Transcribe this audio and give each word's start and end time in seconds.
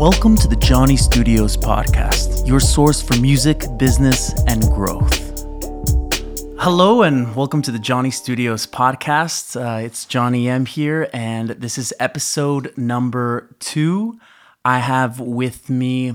Welcome 0.00 0.34
to 0.36 0.48
the 0.48 0.56
Jony 0.56 0.98
Studios 0.98 1.58
podcast, 1.58 2.46
your 2.46 2.58
source 2.58 3.02
for 3.02 3.20
music, 3.20 3.66
business, 3.76 4.32
and 4.46 4.62
growth. 4.62 5.18
Hello, 6.58 7.02
and 7.02 7.36
welcome 7.36 7.60
to 7.60 7.70
the 7.70 7.78
Jony 7.78 8.10
Studios 8.10 8.66
podcast. 8.66 9.60
Uh, 9.60 9.84
it's 9.84 10.06
Jony 10.06 10.46
M 10.46 10.64
here, 10.64 11.10
and 11.12 11.50
this 11.50 11.76
is 11.76 11.92
episode 12.00 12.72
number 12.78 13.54
two. 13.58 14.18
I 14.64 14.78
have 14.78 15.20
with 15.20 15.68
me 15.68 16.14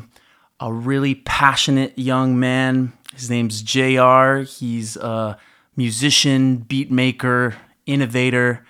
a 0.59 0.73
really 0.73 1.13
passionate 1.13 1.95
young 1.95 2.39
man. 2.39 2.91
His 3.13 3.29
name's 3.29 3.61
JR. 3.61 4.37
He's 4.39 4.97
a 4.97 5.37
musician, 5.75 6.57
beat 6.57 6.89
maker, 6.89 7.55
innovator, 7.85 8.65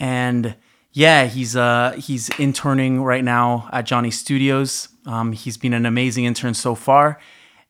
and 0.00 0.56
yeah, 0.92 1.26
he's 1.26 1.56
uh 1.56 1.96
he's 1.98 2.28
interning 2.38 3.02
right 3.02 3.24
now 3.24 3.68
at 3.72 3.86
Jony 3.86 4.12
Studios. 4.12 4.88
Um, 5.06 5.32
he's 5.32 5.56
been 5.56 5.72
an 5.72 5.86
amazing 5.86 6.24
intern 6.24 6.54
so 6.54 6.74
far, 6.74 7.18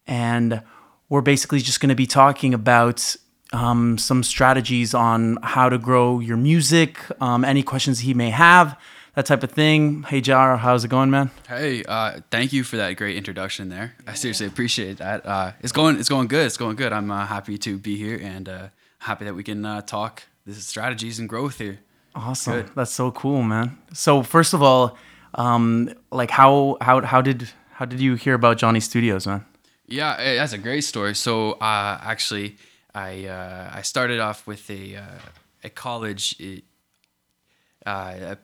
and 0.06 0.62
we're 1.09 1.23
basically 1.23 1.60
just 1.60 1.80
going 1.80 1.88
to 1.88 1.95
be 1.95 2.07
talking 2.07 2.52
about 2.52 3.16
um, 3.52 3.98
some 3.98 4.23
strategies 4.23 4.95
on 4.95 5.38
how 5.43 5.69
to 5.69 5.79
grow 5.79 6.20
your 6.20 6.37
music, 6.37 6.98
um, 7.20 7.45
any 7.45 7.62
questions 7.62 8.01
he 8.01 8.15
may 8.15 8.30
have, 8.30 8.79
that 9.15 9.27
type 9.27 9.43
of 9.43 9.51
thing. 9.51 10.02
Hey, 10.02 10.21
JR, 10.21 10.57
how's 10.57 10.85
it 10.85 10.88
going, 10.88 11.10
man? 11.10 11.30
Hey, 11.48 11.82
uh, 11.85 12.21
thank 12.30 12.52
you 12.52 12.62
for 12.62 12.77
that 12.77 12.93
great 12.96 13.16
introduction 13.16 13.69
there. 13.69 13.95
I 14.07 14.15
seriously 14.15 14.46
appreciate 14.46 14.98
that. 14.98 15.24
Uh, 15.24 15.52
it's 15.60 15.73
going, 15.73 15.98
it's 15.98 16.09
going 16.09 16.29
good. 16.29 16.46
It's 16.46 16.57
going 16.57 16.77
good. 16.77 16.93
I'm 16.93 17.10
uh, 17.10 17.27
happy 17.27 17.59
to 17.59 17.79
be 17.79 17.96
here 17.96 18.19
and 18.23 18.48
uh, 18.48 18.69
happy 18.98 19.24
that 19.24 19.35
we 19.35 19.43
can 19.43 19.65
uh, 19.65 19.80
talk 19.82 20.24
this 20.45 20.62
strategies 20.65 21.19
and 21.19 21.29
growth 21.29 21.59
here. 21.59 21.80
Awesome. 22.15 22.53
Good. 22.55 22.71
That's 22.75 22.93
so 22.93 23.11
cool, 23.11 23.43
man. 23.43 23.79
So 23.93 24.23
first 24.23 24.55
of 24.55 24.62
all, 24.62 24.97
um, 25.35 25.91
like 26.11 26.30
how 26.30 26.77
how 26.80 27.01
how 27.03 27.21
did 27.23 27.49
how 27.73 27.85
did 27.85 28.01
you 28.01 28.15
hear 28.16 28.35
about 28.35 28.59
Jony 28.59 28.80
Studios, 28.83 29.27
man? 29.27 29.45
Yeah, 29.87 30.16
eh, 30.19 30.35
that's 30.37 30.52
a 30.52 30.59
great 30.59 30.85
story. 30.85 31.15
So 31.15 31.52
uh, 31.52 31.99
actually, 32.02 32.57
I 32.95 33.27
uh, 33.27 33.79
I 33.79 33.82
started 33.82 34.21
off 34.21 34.47
with 34.47 34.69
a 34.71 34.97
uh, 34.97 35.65
a 35.65 35.71
college. 35.71 36.37
eh, 36.41 36.60
Uh, 37.87 38.35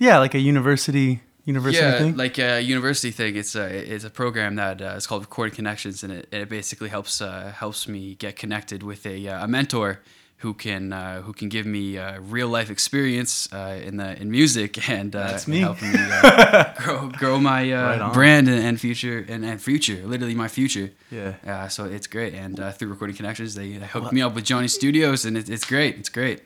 Yeah, 0.00 0.18
like 0.22 0.34
a 0.34 0.40
university 0.40 1.20
university 1.44 1.84
yeah, 1.84 1.98
thing. 1.98 2.16
like 2.16 2.38
a 2.38 2.60
university 2.60 3.12
thing. 3.12 3.36
It's 3.36 3.54
a 3.56 3.94
it's 3.94 4.04
a 4.04 4.10
program 4.10 4.56
that 4.56 4.80
uh, 4.80 4.96
is 4.98 5.06
called 5.06 5.22
Recording 5.22 5.54
Connections, 5.54 6.02
and 6.04 6.12
it, 6.12 6.28
and 6.32 6.42
it 6.42 6.48
basically 6.48 6.88
helps 6.90 7.20
uh, 7.20 7.52
helps 7.60 7.86
me 7.88 8.14
get 8.18 8.36
connected 8.40 8.82
with 8.82 9.06
a, 9.06 9.28
uh, 9.28 9.44
a 9.44 9.48
mentor 9.48 10.00
who 10.38 10.52
can 10.54 10.92
uh, 10.92 11.22
who 11.22 11.32
can 11.32 11.48
give 11.48 11.64
me 11.66 11.96
uh, 11.98 12.20
real 12.20 12.48
life 12.48 12.70
experience 12.70 13.48
uh, 13.52 13.80
in 13.82 13.96
the 13.96 14.20
in 14.20 14.30
music 14.30 14.88
and 14.90 15.14
uh, 15.16 15.28
That's 15.28 15.48
me. 15.48 15.60
helping 15.60 15.92
me 15.92 15.98
uh, 15.98 16.72
grow 16.76 17.08
grow 17.08 17.38
my 17.40 17.72
uh, 17.72 17.98
Right 17.98 18.12
brand 18.12 18.48
and, 18.48 18.60
and 18.60 18.80
future 18.80 19.24
and, 19.28 19.44
and 19.44 19.60
future, 19.60 20.02
literally 20.06 20.34
my 20.34 20.48
future. 20.48 20.90
Yeah. 21.10 21.34
Uh, 21.46 21.68
so 21.68 21.84
it's 21.86 22.06
great, 22.06 22.34
and 22.34 22.60
uh, 22.60 22.72
through 22.72 22.88
Recording 22.90 23.16
Connections, 23.16 23.54
they, 23.54 23.72
hooked 23.72 24.12
me 24.12 24.20
up 24.22 24.34
with 24.34 24.44
Jony 24.44 24.68
Studios, 24.68 25.24
and 25.24 25.36
it, 25.38 25.48
it's 25.48 25.64
great. 25.64 25.96
It's 25.96 26.10
great. 26.10 26.40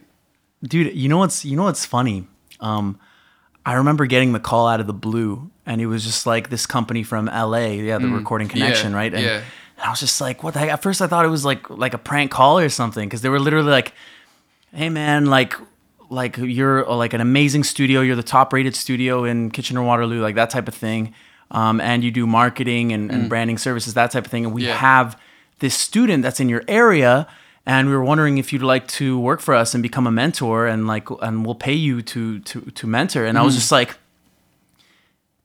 Dude, 0.62 0.94
you 0.94 1.08
know 1.08 1.18
what's 1.18 1.44
you 1.44 1.56
know 1.56 1.64
what's 1.64 1.84
funny? 1.86 2.26
Um, 2.60 2.98
I 3.66 3.74
remember 3.74 4.06
getting 4.06 4.32
the 4.32 4.40
call 4.40 4.68
out 4.68 4.80
of 4.80 4.86
the 4.86 4.92
blue, 4.94 5.50
and 5.66 5.80
it 5.80 5.86
was 5.86 6.04
just 6.04 6.26
like 6.26 6.48
this 6.48 6.66
company 6.66 7.02
from 7.02 7.26
LA, 7.26 7.66
yeah, 7.80 7.98
the 7.98 8.08
Recording 8.08 8.48
Connection, 8.48 8.88
Mm. 8.88 8.92
yeah, 8.92 8.96
right? 8.96 9.14
And, 9.14 9.22
yeah. 9.24 9.42
And 9.80 9.86
I 9.86 9.90
was 9.90 10.00
just 10.00 10.20
like, 10.20 10.42
what 10.42 10.52
the 10.54 10.60
heck? 10.60 10.68
At 10.70 10.82
first, 10.82 11.00
I 11.02 11.06
thought 11.06 11.24
it 11.24 11.28
was 11.28 11.44
like 11.44 11.68
like 11.70 11.94
a 11.94 11.98
prank 11.98 12.30
call 12.30 12.58
or 12.58 12.68
something, 12.68 13.08
because 13.08 13.22
they 13.22 13.28
were 13.28 13.40
literally 13.40 13.70
like, 13.70 13.92
"Hey, 14.74 14.88
man, 14.88 15.26
like." 15.26 15.54
Like 16.12 16.38
you're 16.38 16.90
uh, 16.90 16.96
like 16.96 17.12
an 17.14 17.20
amazing 17.20 17.62
studio. 17.62 18.00
You're 18.00 18.16
the 18.16 18.24
top 18.24 18.52
rated 18.52 18.74
studio 18.74 19.22
in 19.22 19.52
Kitchener 19.52 19.80
Waterloo, 19.80 20.20
like 20.20 20.34
that 20.34 20.50
type 20.50 20.66
of 20.66 20.74
thing. 20.74 21.14
Um, 21.52 21.80
and 21.80 22.02
you 22.02 22.10
do 22.10 22.26
marketing 22.26 22.90
and, 22.92 23.12
and 23.12 23.28
branding 23.28 23.58
services, 23.58 23.94
that 23.94 24.10
type 24.10 24.24
of 24.24 24.30
thing. 24.32 24.44
And 24.44 24.52
we 24.52 24.62
Mm. 24.62 24.66
Yeah. 24.66 24.76
have 24.78 25.16
this 25.60 25.76
student 25.76 26.24
that's 26.24 26.40
in 26.40 26.48
your 26.48 26.64
area, 26.66 27.28
and 27.64 27.86
we 27.88 27.94
were 27.94 28.02
wondering 28.02 28.38
if 28.38 28.52
you'd 28.52 28.62
like 28.74 28.88
to 28.88 29.20
work 29.20 29.40
for 29.40 29.54
us 29.54 29.72
and 29.72 29.84
become 29.84 30.04
a 30.04 30.10
mentor, 30.10 30.66
and 30.66 30.88
like, 30.88 31.06
and 31.22 31.46
we'll 31.46 31.54
pay 31.54 31.74
you 31.74 32.02
to 32.02 32.40
to 32.40 32.60
to 32.62 32.86
mentor. 32.88 33.24
And 33.24 33.38
I 33.38 33.42
Mm. 33.42 33.44
was 33.44 33.54
just 33.54 33.70
like, 33.70 33.96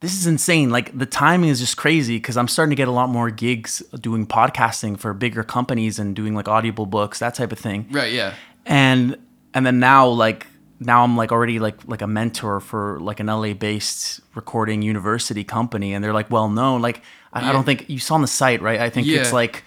this 0.02 0.14
is 0.14 0.28
insane. 0.28 0.70
Like 0.70 0.98
the 0.98 1.06
timing 1.06 1.50
is 1.50 1.60
just 1.60 1.78
crazy 1.78 2.18
because 2.18 2.38
I'm 2.38 2.48
starting 2.48 2.72
to 2.72 2.76
get 2.76 2.88
a 2.88 2.92
lot 2.92 3.10
more 3.10 3.30
gigs 3.32 3.82
doing 4.02 4.28
podcasting 4.28 5.00
for 5.00 5.14
bigger 5.14 5.44
companies 5.44 5.98
and 6.00 6.16
doing 6.16 6.36
like 6.36 6.48
audible 6.48 6.86
books, 6.86 7.20
that 7.20 7.34
type 7.36 7.52
of 7.52 7.60
thing 7.60 7.88
Right? 7.92 8.12
Yeah. 8.14 8.34
and 8.66 9.18
and 9.54 9.66
then 9.66 9.80
now 9.80 10.08
like 10.08 10.48
now 10.80 11.04
I'm 11.04 11.16
like 11.16 11.32
already 11.32 11.60
like 11.60 11.78
like 11.88 12.02
a 12.02 12.08
mentor 12.08 12.60
for 12.60 13.00
like 13.00 13.20
an 13.20 13.28
LA 13.28 13.54
based 13.54 14.20
recording 14.36 14.82
university 14.82 15.44
company 15.44 15.94
and 15.94 16.04
they're 16.04 16.14
like 16.14 16.30
well 16.30 16.50
known 16.50 16.82
like 16.82 17.02
I, 17.32 17.50
I 17.50 17.54
don't 17.54 17.64
think 17.64 17.90
you 17.90 18.00
saw 18.00 18.16
on 18.16 18.22
the 18.22 18.28
site 18.28 18.62
right 18.62 18.80
I 18.82 18.90
think 18.90 19.08
it's 19.08 19.32
like 19.34 19.64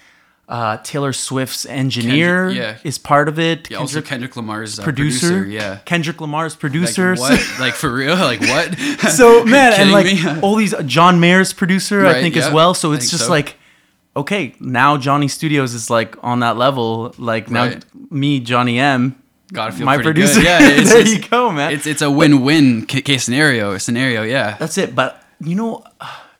uh, 0.49 0.77
Taylor 0.83 1.13
Swift's 1.13 1.65
engineer 1.67 2.47
Kendrick- 2.49 2.57
yeah. 2.57 2.77
is 2.89 2.97
part 2.97 3.29
of 3.29 3.37
it 3.37 3.69
Yeah, 3.69 3.77
also 3.77 4.01
Kendrick 4.01 4.09
Kendrick 4.09 4.35
Lamar's 4.35 4.79
uh, 4.79 4.83
producer, 4.83 5.27
producer. 5.27 5.45
Yeah. 5.51 5.77
Kendrick 5.85 6.19
Lamar's 6.19 6.53
Like 6.53 6.59
producer 6.59 7.15
what? 7.15 7.39
like 7.59 7.73
for 7.75 7.93
real? 7.93 8.15
Like 8.31 8.41
what? 8.41 8.77
so 9.11 9.45
man 9.45 9.73
and 9.79 9.91
like 9.91 10.05
me? 10.07 10.41
all 10.41 10.55
these 10.55 10.73
John 10.85 11.19
Mayer's 11.19 11.53
producer 11.53 12.01
I 12.01 12.13
Right, 12.13 12.21
think 12.21 12.35
as 12.35 12.51
well 12.51 12.73
so 12.73 12.91
it's 12.93 13.11
just 13.11 13.25
so. 13.25 13.29
like 13.29 13.57
okay 14.17 14.55
now 14.59 14.97
Jony 14.97 15.29
Studios 15.29 15.73
is 15.75 15.89
like 15.91 16.15
on 16.23 16.39
that 16.39 16.57
level 16.57 17.13
like 17.19 17.49
now 17.51 17.65
Right. 17.65 18.11
me 18.11 18.41
Jony 18.43 18.77
M 18.77 19.15
Gotta 19.53 19.71
feel 19.71 19.85
my 19.85 19.97
producer 19.97 20.41
Good. 20.41 20.45
Yeah, 20.45 20.59
it's, 20.61 20.89
there 20.89 20.99
it's- 21.01 21.15
you 21.23 21.27
go 21.29 21.51
man 21.51 21.71
It's 21.73 21.85
it's 21.85 22.01
a 22.01 22.09
win-win 22.09 22.85
ca- 22.87 23.01
case 23.01 23.23
scenario. 23.23 23.77
Scenario, 23.77 24.23
yeah. 24.23 24.57
That's 24.59 24.77
it. 24.77 24.93
But 24.95 25.21
you 25.39 25.55
know, 25.55 25.83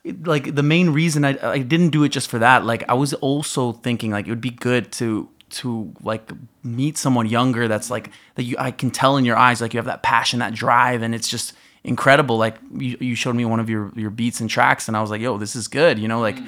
like 0.04 0.54
the 0.54 0.62
main 0.62 0.90
reason 0.90 1.24
I 1.24 1.38
I 1.42 1.58
didn't 1.58 1.90
do 1.90 2.04
it 2.04 2.10
just 2.10 2.28
for 2.28 2.38
that. 2.38 2.64
Like 2.64 2.84
I 2.88 2.94
was 2.94 3.12
also 3.14 3.72
thinking 3.72 4.10
like 4.10 4.26
it 4.26 4.30
would 4.30 4.40
be 4.40 4.50
good 4.50 4.92
to 4.92 5.28
to 5.50 5.92
like 6.02 6.30
meet 6.62 6.96
someone 6.96 7.26
younger 7.26 7.68
that's 7.68 7.90
like 7.90 8.10
that 8.36 8.44
you 8.44 8.56
I 8.58 8.70
can 8.70 8.90
tell 8.90 9.16
in 9.16 9.24
your 9.24 9.36
eyes 9.36 9.60
like 9.60 9.74
you 9.74 9.78
have 9.78 9.86
that 9.86 10.02
passion, 10.02 10.38
that 10.38 10.54
drive, 10.54 11.02
and 11.02 11.14
it's 11.14 11.28
just 11.28 11.54
incredible. 11.84 12.38
Like 12.38 12.56
you, 12.72 12.96
you 13.00 13.14
showed 13.14 13.36
me 13.36 13.44
one 13.44 13.60
of 13.60 13.68
your 13.68 13.92
your 13.94 14.10
beats 14.10 14.40
and 14.40 14.48
tracks, 14.48 14.88
and 14.88 14.96
I 14.96 15.00
was 15.00 15.10
like, 15.10 15.20
yo, 15.20 15.38
this 15.38 15.54
is 15.56 15.68
good. 15.68 15.98
You 15.98 16.08
know, 16.08 16.20
like. 16.20 16.38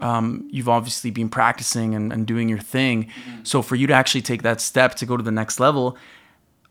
Um, 0.00 0.48
you've 0.50 0.68
obviously 0.68 1.12
been 1.12 1.28
practicing 1.28 1.94
and, 1.94 2.12
and 2.12 2.26
doing 2.26 2.48
your 2.48 2.58
thing. 2.58 3.12
So 3.44 3.62
for 3.62 3.76
you 3.76 3.86
to 3.86 3.92
actually 3.92 4.22
take 4.22 4.42
that 4.42 4.60
step 4.60 4.96
to 4.96 5.06
go 5.06 5.16
to 5.16 5.22
the 5.22 5.30
next 5.30 5.60
level, 5.60 5.96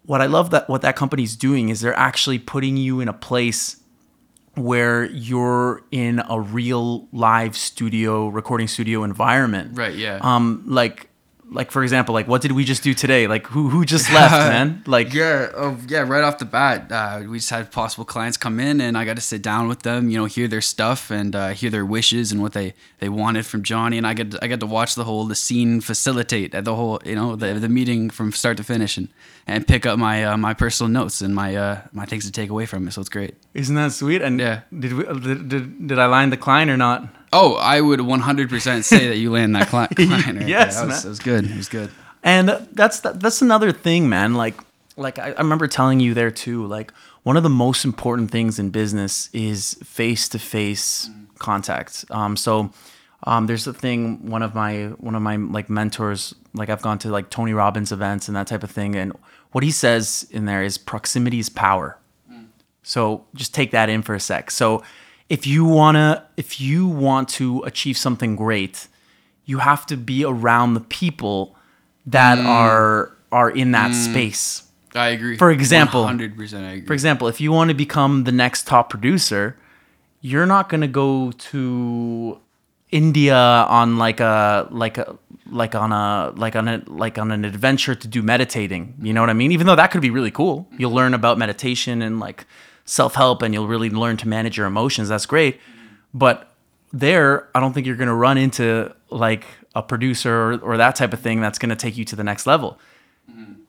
what 0.06 0.20
I 0.20 0.26
love 0.26 0.50
that 0.50 0.68
what 0.68 0.82
that 0.82 0.98
company's 0.98 1.38
doing 1.38 1.70
is 1.70 1.80
they're 1.80 1.98
actually 1.98 2.38
putting 2.38 2.76
you 2.76 3.00
in 3.00 3.08
a 3.08 3.14
place 3.14 3.78
where 4.56 5.06
you're 5.06 5.82
in 5.92 6.22
a 6.30 6.40
real 6.40 7.08
live 7.12 7.56
studio 7.58 8.28
recording 8.28 8.68
studio 8.68 9.04
environment. 9.04 9.78
Right, 9.78 9.96
yeah. 9.96 10.20
Um 10.22 10.64
like 10.68 11.10
like 11.54 11.72
for 11.72 11.84
example, 11.84 12.14
like 12.14 12.28
what 12.28 12.42
did 12.42 12.52
we 12.52 12.64
just 12.66 12.84
do 12.84 12.94
today? 12.94 13.28
Like 13.28 13.48
who 13.48 13.70
who 13.70 13.86
just 13.86 14.12
left, 14.12 14.34
man? 14.54 14.84
Like 14.86 15.14
yeah, 15.14 15.50
oh, 15.56 15.78
yeah. 15.88 16.00
Right 16.02 16.24
off 16.24 16.38
the 16.40 16.46
bat, 16.46 16.92
uh, 16.92 17.22
we 17.30 17.38
just 17.38 17.50
had 17.50 17.72
possible 17.72 18.06
clients 18.06 18.38
come 18.38 18.60
in, 18.60 18.82
and 18.82 18.98
I 18.98 19.06
got 19.06 19.16
to 19.16 19.22
sit 19.22 19.42
down 19.42 19.68
with 19.68 19.84
them. 19.84 20.10
You 20.10 20.18
know, 20.18 20.26
hear 20.26 20.48
their 20.48 20.62
stuff 20.62 21.12
and 21.12 21.36
uh, 21.36 21.50
hear 21.50 21.70
their 21.70 21.86
wishes 21.86 22.32
and 22.32 22.42
what 22.42 22.54
they, 22.54 22.74
they 23.00 23.10
wanted 23.10 23.46
from 23.46 23.64
Jony. 23.64 23.98
And 23.98 24.06
I 24.08 24.14
get 24.14 24.36
I 24.44 24.48
get 24.48 24.60
to 24.60 24.66
watch 24.68 24.96
the 24.96 25.04
whole 25.04 25.26
the 25.26 25.36
scene 25.36 25.82
facilitate 25.82 26.54
at 26.56 26.66
the 26.66 26.76
whole 26.76 27.00
you 27.06 27.16
know 27.16 27.36
the, 27.36 27.54
the 27.54 27.70
meeting 27.70 28.10
from 28.10 28.32
start 28.32 28.58
to 28.58 28.64
finish 28.64 28.98
and, 28.98 29.08
and 29.48 29.68
pick 29.68 29.86
up 29.86 29.98
my 30.00 30.24
uh, 30.26 30.38
my 30.38 30.54
personal 30.54 30.90
notes 30.90 31.22
and 31.22 31.34
my 31.36 31.56
uh, 31.56 31.82
my 31.92 32.06
things 32.06 32.26
to 32.26 32.32
take 32.32 32.50
away 32.50 32.66
from 32.66 32.88
it. 32.88 32.92
So 32.94 33.02
it's 33.02 33.10
great. 33.10 33.36
isn't 33.54 33.76
that 33.76 33.92
sweet? 33.94 34.22
And 34.22 34.40
Yeah. 34.40 34.62
did 34.78 34.94
we 34.94 35.04
did, 35.06 35.50
did, 35.50 35.88
did 35.88 36.00
I 36.00 36.06
line 36.08 36.30
the 36.30 36.38
client 36.38 36.70
or 36.72 36.78
not? 36.78 37.08
Oh, 37.34 37.56
I 37.56 37.82
would 37.82 38.00
100% 38.00 38.84
say 38.84 39.08
that 39.10 39.18
you 39.18 39.32
land 39.32 39.56
that 39.56 39.68
cli- 39.68 39.88
client. 40.08 40.40
right 40.40 40.48
Yes, 40.48 40.80
that 40.80 40.88
was, 40.88 41.04
that 41.04 41.10
was 41.10 41.20
good. 41.20 41.46
It 41.50 41.58
was 41.58 41.70
good. 41.70 41.90
And 42.24 42.50
that's 42.72 43.02
that's 43.02 43.42
another 43.42 43.74
thing, 43.74 44.08
man. 44.08 44.36
Like 44.36 44.56
like 44.96 45.20
I, 45.20 45.32
I 45.32 45.40
remember 45.40 45.68
telling 45.68 46.00
you 46.00 46.14
there 46.14 46.32
too. 46.32 46.66
Like 46.66 46.94
one 47.24 47.36
of 47.36 47.44
the 47.44 47.50
most 47.50 47.84
important 47.84 48.32
things 48.32 48.60
in 48.60 48.70
business 48.70 49.30
is 49.34 49.74
face 49.84 50.30
to 50.30 50.40
face 50.40 51.10
contact. 51.40 52.06
Um, 52.10 52.38
so 52.38 52.72
um, 53.26 53.48
there's 53.48 53.68
a 53.68 53.74
thing. 53.74 54.30
One 54.30 54.42
of 54.42 54.56
my 54.56 54.86
one 55.00 55.16
of 55.16 55.22
my 55.22 55.36
like 55.36 55.70
mentors. 55.70 56.34
Like 56.54 56.70
I've 56.70 56.82
gone 56.82 57.00
to 57.00 57.10
like 57.10 57.30
Tony 57.30 57.54
Robbins 57.54 57.92
events 57.92 58.28
and 58.28 58.38
that 58.38 58.48
type 58.48 58.64
of 58.64 58.72
thing. 58.72 58.96
And 58.96 59.12
what 59.52 59.64
he 59.64 59.72
says 59.72 60.28
in 60.32 60.46
there 60.46 60.64
is 60.64 60.78
proximity 60.78 61.40
is 61.40 61.50
power. 61.50 61.98
So 62.84 63.26
just 63.34 63.54
take 63.54 63.72
that 63.72 63.90
in 63.90 64.02
for 64.02 64.14
a 64.14 64.20
sec. 64.20 64.52
So 64.52 64.84
if 65.30 65.48
you 65.48 65.66
wanna 65.66 66.28
if 66.38 66.60
you 66.60 66.88
want 66.88 67.30
to 67.30 67.62
achieve 67.64 67.98
something 67.98 68.36
great, 68.36 68.88
you 69.46 69.60
have 69.60 69.86
to 69.88 69.98
be 69.98 70.24
around 70.24 70.74
the 70.74 70.82
people 70.82 71.56
that 72.06 72.38
mm. 72.38 72.46
are 72.46 73.16
are 73.32 73.50
in 73.50 73.72
that 73.72 73.92
mm. 73.92 74.12
space. 74.12 74.64
I 74.96 75.08
agree. 75.10 75.38
For 75.38 75.52
example- 75.52 76.06
100% 76.06 76.64
I 76.64 76.72
agree. 76.74 76.86
For 76.86 76.94
example, 76.94 77.28
if 77.28 77.42
you 77.42 77.52
want 77.52 77.70
to 77.70 77.74
become 77.74 78.26
the 78.26 78.32
next 78.32 78.68
top 78.68 78.90
producer, 78.92 79.58
you're 80.22 80.46
not 80.46 80.70
going 80.70 80.82
to 80.82 80.88
go 80.88 81.32
to 81.32 82.40
India 82.92 83.36
on 83.36 83.98
like 83.98 84.20
a 84.20 84.68
like 84.70 85.00
a 85.00 85.18
like 85.50 85.74
on 85.74 85.92
a 85.92 86.32
like 86.36 86.56
on 86.56 86.68
a 86.68 86.84
like 86.88 87.18
on 87.18 87.32
an 87.32 87.44
adventure 87.44 87.96
to 87.96 88.08
do 88.08 88.22
meditating. 88.22 88.94
You 89.02 89.14
know 89.14 89.22
what 89.22 89.32
I 89.32 89.34
mean? 89.34 89.52
Even 89.52 89.66
though 89.66 89.76
that 89.76 89.90
could 89.90 90.02
be 90.02 90.12
really 90.12 90.32
cool. 90.32 90.68
Mm. 90.74 90.80
You'll 90.80 90.92
learn 90.92 91.14
about 91.16 91.40
meditation 91.40 92.04
and 92.04 92.20
like 92.20 92.46
self 92.86 93.16
help 93.16 93.42
and 93.42 93.54
you'll 93.54 93.68
really 93.68 93.90
learn 93.90 94.18
to 94.18 94.28
manage 94.28 94.58
your 94.58 94.68
emotions. 94.68 95.10
That's 95.10 95.26
great. 95.26 95.60
But 96.14 96.52
there, 96.92 97.50
I 97.56 97.60
don't 97.60 97.74
think 97.74 97.88
you're 97.88 97.96
going 97.96 98.08
to 98.08 98.14
run 98.14 98.38
into 98.38 98.94
like 99.10 99.46
a 99.76 99.82
producer 99.82 100.34
or, 100.34 100.58
or 100.60 100.78
that 100.78 100.96
type 100.96 101.14
of 101.14 101.20
thing 101.20 101.42
that's 101.42 101.58
going 101.58 101.70
to 101.70 101.76
take 101.76 101.98
you 101.98 102.06
to 102.06 102.16
the 102.16 102.24
next 102.24 102.46
level. 102.46 102.80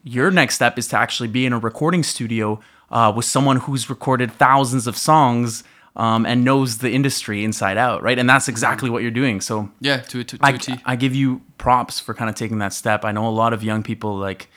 Your 0.03 0.31
next 0.31 0.57
step 0.57 0.79
is 0.79 0.89
to 0.89 0.99
actually 0.99 1.29
be 1.29 1.47
in 1.47 1.53
a 1.53 1.59
recording 1.59 2.03
studio 2.03 2.61
uh, 2.91 3.13
with 3.15 3.25
someone 3.25 3.57
who's 3.57 3.89
recorded 3.89 4.31
thousands 4.33 4.87
of 4.87 4.97
songs 4.97 5.65
um, 5.97 6.27
and 6.27 6.45
knows 6.45 6.79
the 6.79 6.91
industry 6.91 7.45
inside 7.45 7.79
out, 7.79 8.03
right? 8.03 8.19
And 8.19 8.29
that's 8.29 8.49
exactly 8.49 8.91
what 8.91 9.03
you're 9.03 9.11
doing. 9.11 9.41
So 9.41 9.71
Yeah, 9.81 9.99
to 9.99 10.25
to, 10.25 10.39
to 10.39 10.45
I, 10.45 10.51
a 10.51 10.59
T. 10.59 10.75
I 10.85 10.97
give 10.97 11.15
you 11.15 11.41
props 11.57 12.01
for 12.01 12.15
kind 12.15 12.29
of 12.29 12.35
taking 12.35 12.59
that 12.59 12.73
step. 12.73 13.05
I 13.05 13.13
know 13.13 13.27
a 13.27 13.31
lot 13.31 13.53
of 13.53 13.63
young 13.63 13.83
people, 13.83 14.17
like, 14.17 14.51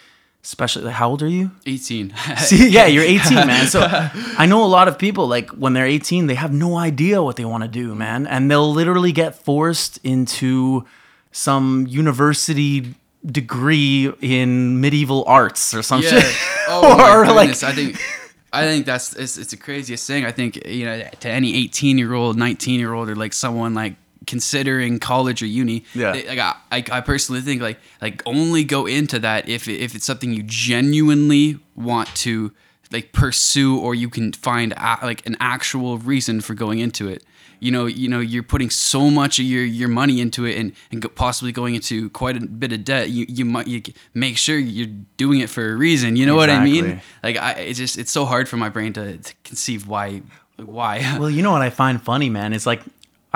especially, 0.48 0.90
how 0.92 1.10
old 1.10 1.22
are 1.22 1.28
you? 1.28 1.52
18. 1.66 2.14
See, 2.38 2.70
yeah, 2.70 2.86
you're 2.88 3.04
18, 3.18 3.36
man. 3.46 3.68
So 3.68 3.82
I 3.84 4.46
know 4.48 4.64
a 4.64 4.72
lot 4.78 4.88
of 4.88 4.98
people, 4.98 5.28
like, 5.28 5.50
when 5.52 5.74
they're 5.74 5.86
18, 5.86 6.28
they 6.28 6.36
have 6.36 6.54
no 6.54 6.78
idea 6.78 7.22
what 7.22 7.36
they 7.36 7.46
want 7.46 7.64
to 7.64 7.70
do, 7.70 7.94
man. 7.96 8.26
And 8.26 8.50
they'll 8.50 8.72
literally 8.72 9.12
get 9.12 9.36
forced 9.36 10.00
into 10.04 10.86
some 11.32 11.86
university 11.88 12.96
degree 13.26 14.12
in 14.22 14.80
medieval 14.80 15.24
arts 15.28 15.74
or 15.74 15.82
some 15.84 16.02
Yeah. 16.02 16.22
shit. 16.22 16.36
Oh 16.70 16.82
my 16.98 17.14
Or, 17.16 17.26
like- 17.28 17.36
goodness. 17.50 17.64
I 17.64 17.74
think 17.74 18.00
I 18.54 18.64
think 18.64 18.86
that's 18.86 19.14
it's, 19.14 19.38
it's 19.38 19.52
the 19.52 19.58
craziest 19.58 20.08
thing. 20.08 20.26
I 20.26 20.32
think 20.32 20.66
you 20.66 20.86
know 20.86 21.04
to 21.20 21.30
any 21.30 21.54
18 21.56 21.98
year 21.98 22.14
old, 22.14 22.38
19 22.38 22.80
year 22.80 22.94
old, 22.94 23.10
or 23.10 23.16
like 23.16 23.34
someone 23.34 23.74
like 23.74 23.96
considering 24.28 25.00
college 25.00 25.42
or 25.42 25.48
uni. 25.48 25.84
Yeah. 25.96 26.12
they- 26.12 26.28
like 26.28 26.40
I, 26.40 26.56
I, 26.72 26.84
I 26.98 27.02
personally 27.02 27.42
think 27.42 27.62
like 27.62 27.80
like 28.02 28.22
only 28.26 28.64
go 28.64 28.86
into 28.86 29.18
that 29.20 29.50
if 29.50 29.68
if 29.68 29.96
it's 29.96 30.06
something 30.06 30.32
you 30.34 30.44
genuinely 30.44 31.58
want 31.76 32.08
to 32.16 32.52
like 32.92 33.12
pursue 33.12 33.78
or 33.80 33.94
you 33.96 34.10
can 34.10 34.32
find 34.34 34.74
a, 34.78 34.98
like 35.02 35.26
an 35.26 35.36
actual 35.40 35.98
reason 35.98 36.40
for 36.42 36.54
going 36.54 36.80
into 36.80 37.10
it. 37.10 37.24
You 37.60 37.72
know, 37.72 37.88
you 37.88 38.08
know, 38.08 38.20
you're 38.20 38.44
putting 38.44 38.70
so 38.70 39.10
much 39.10 39.40
of 39.40 39.46
your, 39.46 39.64
your 39.66 39.90
money 39.90 40.22
into 40.22 40.46
it, 40.46 40.58
and, 40.60 40.74
and 40.92 41.02
go- 41.02 41.10
possibly 41.10 41.52
going 41.52 41.74
into 41.74 42.08
quite 42.12 42.38
a 42.38 42.42
bit 42.46 42.72
of 42.72 42.86
debt. 42.86 43.10
You 43.10 43.26
you 43.28 43.46
might 43.46 43.66
you 43.68 43.82
make 44.14 44.38
sure 44.38 44.60
you're 44.60 44.94
doing 45.18 45.40
it 45.40 45.50
for 45.50 45.68
a 45.74 45.76
reason. 45.76 46.16
You 46.16 46.28
know 46.28 46.36
what 46.36 46.52
I 46.52 46.64
mean? 46.64 47.02
Like 47.24 47.36
I, 47.38 47.54
it's 47.54 47.80
just 47.80 47.98
it's 47.98 48.12
so 48.12 48.26
hard 48.26 48.48
for 48.48 48.58
my 48.58 48.70
brain 48.70 48.94
to, 48.94 49.18
to 49.18 49.34
conceive 49.44 49.88
why 49.88 50.22
why. 50.58 51.02
Well, 51.20 51.32
you 51.32 51.42
know 51.42 51.52
what 51.52 51.64
I 51.64 51.72
find 51.72 52.00
funny, 52.02 52.30
man, 52.30 52.54
is 52.54 52.68
like 52.68 52.82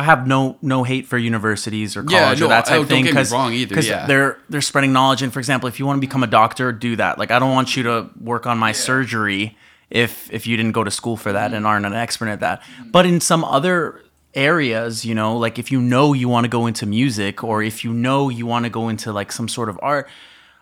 I 0.01 0.05
have 0.05 0.27
no 0.27 0.57
no 0.61 0.83
hate 0.83 1.05
for 1.07 1.17
universities 1.17 1.95
or 1.97 2.03
Yeah, 2.07 2.23
college 2.23 2.39
no, 2.39 2.45
or 2.47 2.49
that 2.49 2.65
oh, 2.67 2.69
type 2.69 2.81
of 2.81 2.87
thing 2.89 3.05
because 3.05 3.31
either, 3.33 3.81
yeah. 3.81 4.07
they're 4.07 4.37
they're 4.49 4.61
spreading 4.71 4.91
knowledge. 4.93 5.21
And 5.21 5.31
for 5.31 5.39
example, 5.39 5.67
if 5.69 5.79
you 5.79 5.85
want 5.85 5.97
to 5.97 6.01
become 6.07 6.23
a 6.23 6.27
doctor, 6.41 6.71
do 6.71 6.95
that. 6.95 7.17
Like 7.19 7.31
I 7.31 7.39
don't 7.39 7.51
want 7.51 7.75
you 7.75 7.83
to 7.83 8.09
work 8.19 8.45
on 8.45 8.57
my 8.57 8.71
surgery 8.71 9.55
if 9.89 10.11
if 10.31 10.47
you 10.47 10.57
didn't 10.57 10.71
go 10.73 10.83
to 10.83 10.91
school 10.91 11.17
for 11.17 11.31
that 11.33 11.53
and 11.53 11.65
aren't 11.67 11.85
an 11.85 11.93
expert 11.93 12.29
at 12.29 12.39
that. 12.39 12.63
But 12.91 13.05
in 13.05 13.21
some 13.21 13.43
other 13.43 14.01
areas, 14.33 15.05
you 15.05 15.13
know, 15.13 15.37
like 15.37 15.59
if 15.59 15.71
you 15.71 15.79
know 15.81 16.13
you 16.13 16.29
want 16.29 16.45
to 16.45 16.49
go 16.49 16.65
into 16.65 16.85
music 16.85 17.43
or 17.43 17.61
if 17.61 17.83
you 17.83 17.93
know 17.93 18.29
you 18.29 18.45
want 18.45 18.65
to 18.65 18.69
go 18.69 18.89
into 18.89 19.11
like 19.11 19.31
some 19.31 19.47
sort 19.47 19.69
of 19.69 19.77
art, 19.81 20.07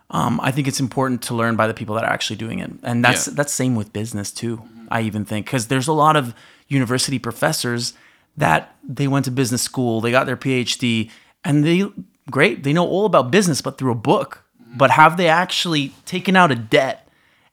um, 0.10 0.40
I 0.42 0.52
think 0.52 0.68
it's 0.68 0.80
important 0.80 1.22
to 1.24 1.36
learn 1.36 1.56
by 1.56 1.68
the 1.68 1.74
people 1.74 1.96
that 1.96 2.04
are 2.04 2.10
actually 2.12 2.38
doing 2.38 2.60
it, 2.60 2.72
and 2.84 3.06
that's 3.06 3.28
Yeah. 3.28 3.34
that's 3.38 3.54
same 3.54 3.76
with 3.76 3.94
business 3.94 4.32
too. 4.32 4.64
I 4.90 5.02
even 5.02 5.24
think 5.24 5.46
because 5.46 5.68
there's 5.68 5.88
a 5.88 5.94
lot 5.94 6.16
of 6.16 6.34
university 6.68 7.20
professors 7.20 7.94
that 8.38 8.76
they 8.84 9.08
went 9.08 9.26
to 9.26 9.32
business 9.32 9.62
school, 9.62 10.02
they 10.02 10.12
got 10.12 10.26
their 10.26 10.38
PhD, 10.38 11.10
and 11.44 11.64
they 11.64 11.86
great, 12.30 12.64
they 12.64 12.74
know 12.74 12.88
all 12.88 13.06
about 13.06 13.32
business, 13.32 13.62
but 13.62 13.78
through 13.78 13.92
a 13.92 13.96
book. 13.96 14.44
But 14.76 14.92
have 14.92 15.18
they 15.18 15.28
actually 15.28 15.94
taken 16.06 16.36
out 16.36 16.52
a 16.52 16.56
debt 16.56 17.08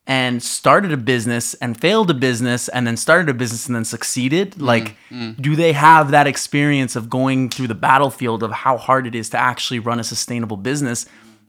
and 0.07 0.43
started 0.43 0.93
a 0.93 0.97
business 0.97 1.55
and 1.55 1.81
failed 1.81 2.11
a 2.11 2.15
business 2.15 2.69
and 2.69 2.87
then 2.87 2.97
started 2.97 3.29
a 3.29 3.35
business 3.35 3.67
and 3.67 3.75
then 3.75 3.85
succeeded? 3.85 4.53
Mm-hmm. 4.53 4.65
Like, 4.65 4.97
mm-hmm. 5.11 5.41
do 5.41 5.57
they 5.57 5.73
have 5.73 6.11
that 6.11 6.27
experience 6.27 6.95
of 6.95 7.09
going 7.09 7.49
through 7.49 7.69
the 7.69 7.75
battlefield 7.75 8.43
of 8.43 8.53
how 8.53 8.77
hard 8.77 9.07
it 9.07 9.15
is 9.15 9.31
to 9.31 9.39
actually 9.39 9.79
run 9.79 9.99
a 9.99 10.05
sustainable 10.05 10.59
business? 10.59 11.07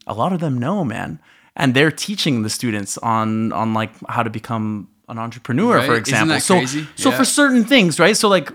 A 0.08 0.14
lot 0.14 0.32
of 0.32 0.40
them 0.40 0.58
know, 0.58 0.86
man. 0.86 1.20
And 1.56 1.74
they're 1.74 1.92
teaching 1.92 2.44
the 2.44 2.50
students 2.50 2.98
on 3.00 3.52
on 3.52 3.74
like 3.74 3.92
how 4.08 4.24
to 4.24 4.30
become 4.30 4.88
an 5.10 5.18
entrepreneur, 5.18 5.82
for 5.82 5.94
Right? 5.94 6.08
Isn't 6.08 6.30
example. 6.30 6.40
so 6.40 6.56
crazy? 6.56 6.88
so 6.96 7.10
Yeah. 7.10 7.18
for 7.18 7.26
certain 7.26 7.66
things, 7.66 8.00
right? 8.00 8.16
So 8.16 8.30
like 8.30 8.52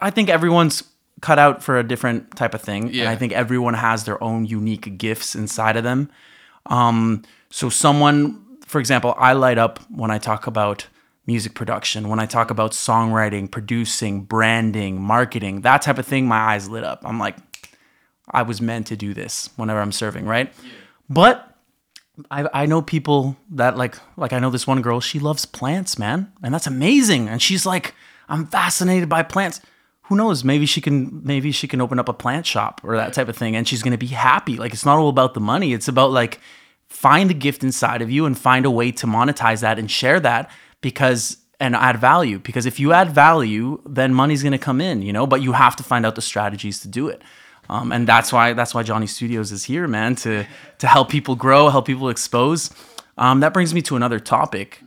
I 0.00 0.10
think 0.10 0.28
everyone's 0.28 0.82
cut 1.20 1.38
out 1.38 1.62
for 1.62 1.78
a 1.78 1.82
different 1.82 2.36
type 2.36 2.54
of 2.54 2.60
thing. 2.60 2.90
And 3.02 3.08
I 3.08 3.16
think 3.16 3.32
everyone 3.32 3.74
has 3.74 4.04
their 4.04 4.22
own 4.22 4.44
unique 4.44 4.98
gifts 4.98 5.34
inside 5.34 5.76
of 5.76 5.84
them. 5.84 6.10
Um, 6.66 7.22
so 7.50 7.68
someone, 7.70 8.42
for 8.66 8.80
example, 8.80 9.14
I 9.16 9.32
light 9.32 9.58
up 9.58 9.78
when 9.90 10.10
I 10.10 10.18
talk 10.18 10.46
about 10.46 10.86
music 11.26 11.54
production, 11.54 12.08
when 12.08 12.20
I 12.20 12.26
talk 12.26 12.50
about 12.50 12.72
songwriting, 12.72 13.50
producing, 13.50 14.22
branding, 14.22 15.00
marketing, 15.00 15.62
that 15.62 15.82
type 15.82 15.98
of 15.98 16.06
thing, 16.06 16.26
my 16.26 16.38
eyes 16.38 16.68
lit 16.68 16.84
up. 16.84 17.00
I'm 17.04 17.18
like, 17.18 17.36
I 18.30 18.42
was 18.42 18.60
meant 18.60 18.88
to 18.88 18.96
do 18.96 19.14
this 19.14 19.50
whenever 19.56 19.80
I'm 19.80 19.92
serving, 19.92 20.26
right? 20.26 20.52
But 21.08 21.56
I, 22.30 22.48
I 22.52 22.66
know 22.66 22.82
people 22.82 23.36
that 23.50 23.76
like 23.76 23.96
like 24.16 24.32
I 24.32 24.38
know 24.38 24.50
this 24.50 24.66
one 24.66 24.82
girl, 24.82 25.00
she 25.00 25.18
loves 25.18 25.46
plants, 25.46 25.98
man. 25.98 26.32
And 26.42 26.52
that's 26.52 26.66
amazing. 26.66 27.28
And 27.28 27.40
she's 27.40 27.66
like, 27.66 27.94
I'm 28.28 28.46
fascinated 28.46 29.08
by 29.08 29.22
plants. 29.22 29.60
Who 30.08 30.16
knows? 30.16 30.44
Maybe 30.44 30.66
she 30.66 30.80
can 30.80 31.20
maybe 31.24 31.50
she 31.50 31.66
can 31.66 31.80
open 31.80 31.98
up 31.98 32.08
a 32.08 32.12
plant 32.12 32.46
shop 32.46 32.80
or 32.84 32.96
that 32.96 33.12
type 33.12 33.28
of 33.28 33.36
thing 33.36 33.56
and 33.56 33.66
she's 33.66 33.82
gonna 33.82 33.98
be 33.98 34.06
happy. 34.06 34.56
Like 34.56 34.72
it's 34.72 34.84
not 34.84 34.98
all 34.98 35.08
about 35.08 35.34
the 35.34 35.40
money. 35.40 35.72
It's 35.72 35.88
about 35.88 36.12
like 36.12 36.40
find 36.88 37.28
the 37.28 37.34
gift 37.34 37.64
inside 37.64 38.02
of 38.02 38.10
you 38.10 38.24
and 38.26 38.38
find 38.38 38.64
a 38.64 38.70
way 38.70 38.92
to 38.92 39.06
monetize 39.06 39.60
that 39.62 39.78
and 39.78 39.90
share 39.90 40.20
that 40.20 40.50
because 40.80 41.38
and 41.58 41.74
add 41.74 41.98
value. 41.98 42.38
Because 42.38 42.66
if 42.66 42.78
you 42.78 42.92
add 42.92 43.10
value, 43.10 43.80
then 43.84 44.14
money's 44.14 44.42
gonna 44.42 44.58
come 44.58 44.80
in, 44.80 45.02
you 45.02 45.12
know, 45.12 45.26
but 45.26 45.42
you 45.42 45.52
have 45.52 45.74
to 45.76 45.82
find 45.82 46.06
out 46.06 46.14
the 46.14 46.22
strategies 46.22 46.80
to 46.80 46.88
do 46.88 47.08
it. 47.08 47.20
Um, 47.68 47.90
and 47.90 48.06
that's 48.06 48.32
why 48.32 48.52
that's 48.52 48.74
why 48.74 48.84
Jony 48.84 49.08
Studios 49.08 49.50
is 49.50 49.64
here, 49.64 49.88
man, 49.88 50.14
to 50.16 50.44
to 50.78 50.86
help 50.86 51.08
people 51.08 51.34
grow, 51.34 51.68
help 51.68 51.86
people 51.86 52.10
expose. 52.10 52.70
Um, 53.18 53.40
that 53.40 53.52
brings 53.52 53.74
me 53.74 53.82
to 53.82 53.96
another 53.96 54.20
topic. 54.20 54.82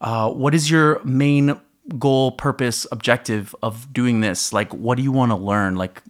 Uh, 0.00 0.30
what 0.30 0.54
is 0.54 0.70
your 0.70 1.02
main 1.04 1.60
goal, 1.98 2.32
purpose, 2.32 2.86
objective 2.92 3.54
of 3.62 3.92
doing 3.92 4.20
this? 4.20 4.52
Like, 4.52 4.72
what 4.72 4.96
do 4.96 5.02
you 5.02 5.12
want 5.12 5.30
to 5.30 5.36
learn? 5.36 5.76
Like, 5.76 6.02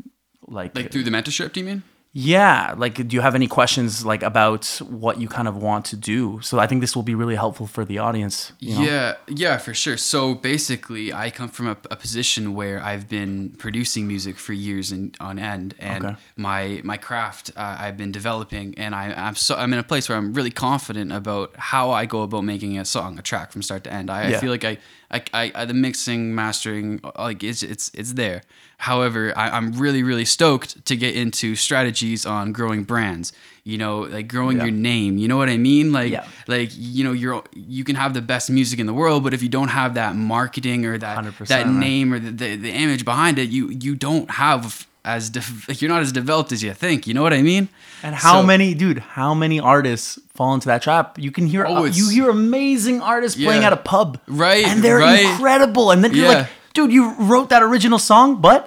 like, 0.46 0.76
like 0.76 0.90
through 0.92 1.04
the 1.04 1.10
mentorship, 1.10 1.52
do 1.52 1.60
you 1.60 1.66
mean? 1.66 1.82
yeah, 2.14 2.74
like, 2.76 3.08
do 3.08 3.16
you 3.16 3.22
have 3.22 3.34
any 3.34 3.46
questions 3.48 4.04
like 4.04 4.22
about 4.22 4.66
what 4.86 5.18
you 5.18 5.26
kind 5.28 5.48
of 5.48 5.56
want 5.56 5.86
to 5.86 5.96
do? 5.96 6.40
So 6.42 6.58
I 6.58 6.66
think 6.66 6.82
this 6.82 6.94
will 6.94 7.02
be 7.02 7.14
really 7.14 7.36
helpful 7.36 7.66
for 7.66 7.86
the 7.86 8.00
audience. 8.00 8.52
You 8.60 8.74
know? 8.74 8.82
Yeah, 8.82 9.14
yeah, 9.28 9.56
for 9.56 9.72
sure. 9.72 9.96
So 9.96 10.34
basically, 10.34 11.10
I 11.10 11.30
come 11.30 11.48
from 11.48 11.68
a, 11.68 11.76
a 11.90 11.96
position 11.96 12.54
where 12.54 12.82
I've 12.82 13.08
been 13.08 13.54
producing 13.56 14.06
music 14.06 14.36
for 14.36 14.52
years 14.52 14.92
and 14.92 15.16
on 15.20 15.38
end, 15.38 15.74
and 15.78 16.04
Okay. 16.04 16.16
my 16.36 16.82
my 16.84 16.98
craft 16.98 17.50
uh, 17.56 17.76
I've 17.80 17.96
been 17.96 18.12
developing, 18.12 18.74
and 18.76 18.94
I, 18.94 19.14
I'm 19.14 19.34
so 19.34 19.54
I'm 19.56 19.72
in 19.72 19.78
a 19.78 19.82
place 19.84 20.06
where 20.10 20.18
I'm 20.18 20.34
really 20.34 20.50
confident 20.50 21.12
about 21.12 21.54
how 21.56 21.92
I 21.92 22.04
go 22.04 22.20
about 22.24 22.44
making 22.44 22.78
a 22.78 22.84
song, 22.84 23.18
a 23.18 23.22
track 23.22 23.52
from 23.52 23.62
start 23.62 23.84
to 23.84 23.92
end. 23.92 24.10
I, 24.10 24.28
Yeah. 24.28 24.36
I 24.36 24.40
feel 24.40 24.50
like 24.50 24.64
I, 24.64 24.76
I, 25.12 25.22
I, 25.34 25.52
I 25.54 25.64
the 25.66 25.74
mixing, 25.74 26.34
mastering, 26.34 27.00
like 27.18 27.42
it's 27.44 27.62
it's 27.62 27.90
it's 27.94 28.14
there. 28.14 28.42
However, 28.78 29.32
I, 29.36 29.50
I'm 29.50 29.72
really 29.72 30.02
really 30.02 30.24
stoked 30.24 30.84
to 30.86 30.96
get 30.96 31.14
into 31.14 31.54
strategies 31.54 32.24
on 32.26 32.52
growing 32.52 32.84
brands. 32.84 33.32
You 33.64 33.78
know, 33.78 34.00
like 34.00 34.26
growing 34.26 34.56
Yeah. 34.56 34.64
your 34.64 34.72
name. 34.72 35.18
You 35.18 35.28
know 35.28 35.36
what 35.36 35.48
I 35.48 35.56
mean? 35.58 35.92
Like 35.92 36.10
Yeah. 36.12 36.26
like 36.48 36.70
you 36.72 37.04
know 37.04 37.12
you're 37.12 37.44
you 37.54 37.84
can 37.84 37.96
have 37.96 38.14
the 38.14 38.22
best 38.22 38.50
music 38.50 38.78
in 38.80 38.86
the 38.86 38.94
world 38.94 39.22
but 39.22 39.32
if 39.34 39.42
you 39.42 39.48
don't 39.48 39.68
have 39.68 39.94
that 39.94 40.16
marketing 40.16 40.84
or 40.86 40.98
that 40.98 41.18
100%, 41.24 41.46
that 41.48 41.68
name 41.68 42.12
or 42.12 42.18
the, 42.18 42.30
the, 42.30 42.56
the 42.56 42.70
image 42.72 43.04
behind 43.04 43.38
it 43.38 43.50
you 43.50 43.68
you 43.70 43.94
don't 43.94 44.30
have 44.32 44.86
as 45.04 45.30
like 45.68 45.82
you're 45.82 45.88
not 45.90 46.02
as 46.02 46.12
developed 46.12 46.52
as 46.52 46.62
you 46.62 46.72
think 46.74 47.06
you 47.06 47.14
know 47.14 47.22
what 47.22 47.32
i 47.32 47.42
mean 47.42 47.68
And 48.04 48.14
how 48.14 48.40
So- 48.40 48.46
many, 48.46 48.74
dude? 48.74 48.98
How 48.98 49.32
many 49.34 49.58
artists 49.60 50.18
fall 50.34 50.54
into 50.54 50.66
that 50.66 50.82
trap? 50.82 51.18
You 51.18 51.30
can 51.30 51.46
hear, 51.46 51.64
Oh, 51.68 51.84
you 51.86 52.08
hear 52.10 52.30
amazing 52.30 53.00
artists 53.00 53.36
playing 53.40 53.62
at 53.64 53.72
a 53.72 53.76
pub, 53.76 54.18
Right, 54.26 54.64
And 54.66 54.82
they're 54.82 54.98
right. 54.98 55.22
incredible. 55.24 55.92
And 55.92 56.02
then 56.02 56.10
you're 56.14 56.26
Yeah. 56.26 56.38
like, 56.38 56.48
dude, 56.74 56.90
you 56.92 57.14
wrote 57.30 57.48
that 57.50 57.62
original 57.62 58.00
song, 58.00 58.40
but 58.40 58.60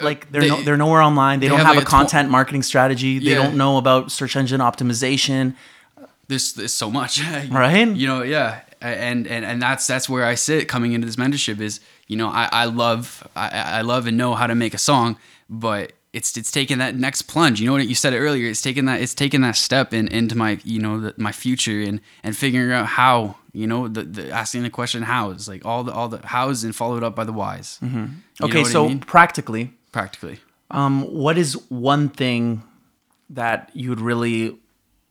like 0.00 0.20
they're 0.32 0.42
they- 0.42 0.48
no, 0.50 0.62
they're 0.64 0.76
nowhere 0.76 1.02
online. 1.02 1.38
They, 1.38 1.46
they 1.46 1.50
don't 1.50 1.58
have 1.58 1.66
have, 1.74 1.76
like 1.76 1.84
a 1.84 1.86
a 1.86 1.90
tw- 1.90 1.98
content 1.98 2.30
marketing 2.30 2.62
strategy. 2.64 3.18
They 3.20 3.30
Yeah. 3.30 3.42
don't 3.42 3.56
know 3.56 3.76
about 3.78 4.10
search 4.10 4.34
engine 4.34 4.60
optimization. 4.60 5.54
there's, 6.28 6.52
there's 6.54 6.74
so 6.74 6.90
much 6.90 7.22
Right? 7.50 7.88
you 8.02 8.06
know 8.10 8.22
yeah 8.22 8.60
and 8.80 9.26
and 9.26 9.42
and 9.50 9.62
that's 9.62 9.86
that's 9.86 10.08
where 10.12 10.24
i 10.32 10.34
sit 10.36 10.68
coming 10.68 10.92
into 10.94 11.06
this 11.06 11.16
mentorship 11.16 11.58
is 11.60 11.80
you 12.06 12.16
know 12.20 12.28
i 12.28 12.44
i 12.52 12.64
love 12.82 13.26
i 13.34 13.48
i 13.78 13.82
love 13.82 14.06
and 14.08 14.16
know 14.16 14.34
how 14.40 14.46
to 14.46 14.54
make 14.54 14.74
a 14.74 14.78
song 14.90 15.16
but 15.48 15.92
it's 16.12 16.36
it's 16.36 16.50
taking 16.50 16.78
that 16.78 16.94
next 16.94 17.22
plunge 17.22 17.60
you 17.60 17.66
know 17.66 17.72
what 17.72 17.86
you 17.86 17.94
said 17.94 18.12
it 18.12 18.18
earlier 18.18 18.48
it's 18.48 18.62
taking 18.62 18.86
that 18.86 19.00
it's 19.00 19.14
taking 19.14 19.42
that 19.42 19.56
step 19.56 19.92
in 19.92 20.08
into 20.08 20.34
my 20.36 20.58
you 20.64 20.80
know 20.80 21.00
the, 21.00 21.14
my 21.18 21.32
future 21.32 21.82
and 21.82 22.00
and 22.22 22.36
figuring 22.36 22.72
out 22.72 22.86
how 22.86 23.36
you 23.52 23.66
know 23.66 23.88
the, 23.88 24.02
the 24.02 24.30
asking 24.30 24.62
the 24.62 24.70
question 24.70 25.02
how 25.02 25.30
is 25.30 25.48
like 25.48 25.64
all 25.66 25.84
the 25.84 25.92
all 25.92 26.08
the 26.08 26.26
hows 26.26 26.64
and 26.64 26.74
followed 26.74 27.02
up 27.02 27.14
by 27.14 27.24
the 27.24 27.32
whys 27.32 27.78
Mm-hmm. 27.82 28.06
Okay, 28.42 28.58
what 28.58 28.68
I 28.68 28.72
so 28.72 28.88
mean? 28.88 29.00
practically, 29.00 29.72
practically 29.92 30.38
um, 30.70 31.02
what 31.02 31.38
is 31.38 31.54
one 31.70 32.08
thing 32.08 32.62
that 33.30 33.70
you 33.74 33.90
would 33.90 34.00
really 34.00 34.56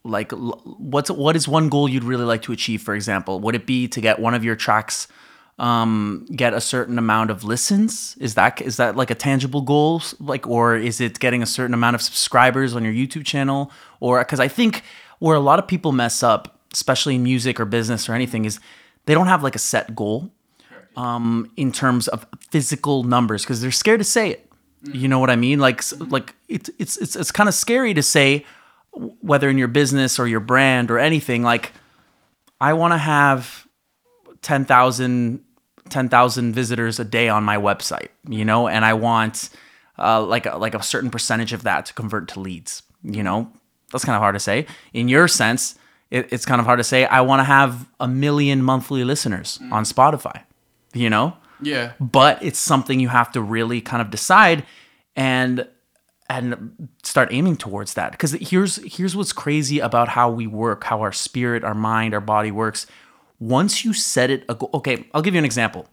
like? 0.04 0.32
What's 0.32 1.10
what 1.10 1.36
is 1.36 1.48
one 1.48 1.70
goal 1.70 1.90
you'd 1.90 2.04
really 2.04 2.26
like 2.26 2.44
to 2.44 2.52
achieve? 2.52 2.82
For 2.82 2.94
example, 2.94 3.40
would 3.40 3.56
it 3.56 3.66
be 3.66 3.88
to 3.88 4.02
get 4.02 4.20
one 4.20 4.34
of 4.34 4.44
your 4.44 4.56
tracks 4.56 5.08
um, 5.60 6.28
get 6.36 6.54
a 6.54 6.62
certain 6.62 6.98
amount 6.98 7.32
of 7.32 7.44
listens? 7.44 8.16
Is 8.20 8.36
that 8.36 8.62
is 8.62 8.78
that 8.78 8.96
like 8.96 9.10
a 9.10 9.16
tangible 9.16 9.62
goal? 9.62 10.02
Like, 10.20 10.48
or 10.48 10.76
is 10.76 11.02
it 11.02 11.20
getting 11.20 11.42
a 11.42 11.48
certain 11.48 11.74
amount 11.74 11.96
of 11.96 12.02
subscribers 12.02 12.76
on 12.76 12.84
your 12.84 12.94
YouTube 12.94 13.26
channel? 13.26 13.72
Or 14.00 14.20
because 14.20 14.40
I 14.40 14.48
think 14.48 14.84
where 15.20 15.36
a 15.36 15.40
lot 15.40 15.60
of 15.60 15.68
people 15.68 15.92
mess 15.92 16.22
up, 16.22 16.60
especially 16.74 17.16
in 17.16 17.24
music 17.24 17.60
or 17.60 17.66
business 17.66 18.08
or 18.08 18.14
anything, 18.14 18.46
is 18.46 18.60
they 19.06 19.14
don't 19.14 19.28
have 19.28 19.42
like 19.42 19.56
a 19.56 19.60
set 19.60 19.96
goal 19.96 20.32
um, 20.96 21.52
in 21.58 21.72
terms 21.72 22.08
of 22.08 22.28
physical 22.52 23.04
numbers 23.04 23.44
because 23.44 23.62
they're 23.62 23.72
scared 23.72 24.00
to 24.00 24.06
say 24.06 24.30
it. 24.32 24.44
You 24.84 25.08
know 25.08 25.18
what 25.18 25.32
I 25.32 25.36
mean? 25.36 25.60
Like, 25.60 25.82
like 26.12 26.36
it's 26.48 26.70
it's 26.78 26.98
it's 26.98 27.16
it's 27.16 27.32
kind 27.32 27.50
of 27.50 27.56
scary 27.56 27.96
to 27.96 28.04
say 28.04 28.46
whether 28.94 29.50
in 29.50 29.58
your 29.58 29.68
business 29.68 30.20
or 30.20 30.28
your 30.28 30.40
brand 30.40 30.92
or 30.92 31.00
anything. 31.00 31.42
Like, 31.42 31.72
I 32.62 32.74
want 32.74 32.94
to 32.94 32.98
have 32.98 33.68
10,000 34.42 35.44
10,000 35.90 36.54
visitors 36.54 37.00
a 37.00 37.06
day 37.06 37.30
on 37.30 37.44
my 37.44 37.58
website, 37.58 38.10
you 38.28 38.46
know, 38.46 38.68
and 38.68 38.86
I 38.86 38.94
want 38.94 39.50
uh, 39.98 40.22
like 40.24 40.46
a, 40.46 40.58
like 40.58 40.76
a 40.76 40.84
certain 40.84 41.10
percentage 41.10 41.54
of 41.54 41.64
that 41.64 41.86
to 41.88 41.94
convert 41.94 42.28
to 42.30 42.40
leads, 42.40 42.84
you 43.04 43.24
know. 43.24 43.52
That's 43.92 44.04
kind 44.04 44.16
of 44.16 44.22
hard 44.22 44.36
to 44.36 44.40
say. 44.40 44.68
In 44.94 45.08
your 45.08 45.28
sense, 45.28 45.76
it, 46.12 46.32
it's 46.32 46.46
kind 46.46 46.60
of 46.60 46.66
hard 46.66 46.80
to 46.80 46.84
say 46.84 47.06
I 47.06 47.22
want 47.22 47.40
to 47.40 47.46
have 47.46 47.88
a 48.00 48.08
million 48.08 48.62
monthly 48.62 49.04
listeners 49.04 49.60
on 49.72 49.84
Spotify, 49.84 50.44
you 50.94 51.10
know? 51.10 51.36
Yeah. 51.62 51.94
but 52.00 52.42
it's 52.44 52.60
something 52.60 53.00
you 53.00 53.08
have 53.08 53.32
to 53.32 53.42
really 53.42 53.82
kind 53.82 54.02
of 54.02 54.12
decide 54.12 54.64
and 55.16 55.68
and 56.30 56.90
start 57.04 57.30
aiming 57.32 57.58
towards 57.58 57.96
that 57.96 58.12
because 58.12 58.34
here's 58.34 58.76
here's 58.96 59.16
what's 59.16 59.34
crazy 59.34 59.80
about 59.80 60.10
how 60.10 60.30
we 60.30 60.46
work 60.46 60.84
how 60.84 61.02
our 61.02 61.12
spirit 61.12 61.64
our 61.64 61.74
mind 61.74 62.14
our 62.14 62.22
body 62.22 62.52
works 62.52 62.86
once 63.40 63.86
you 63.86 63.94
set 63.94 64.30
it 64.30 64.44
a 64.50 64.56
goal 64.56 64.70
okay 64.74 65.08
i'll 65.14 65.22
give 65.22 65.34
you 65.34 65.40
an 65.40 65.46
example 65.46 65.88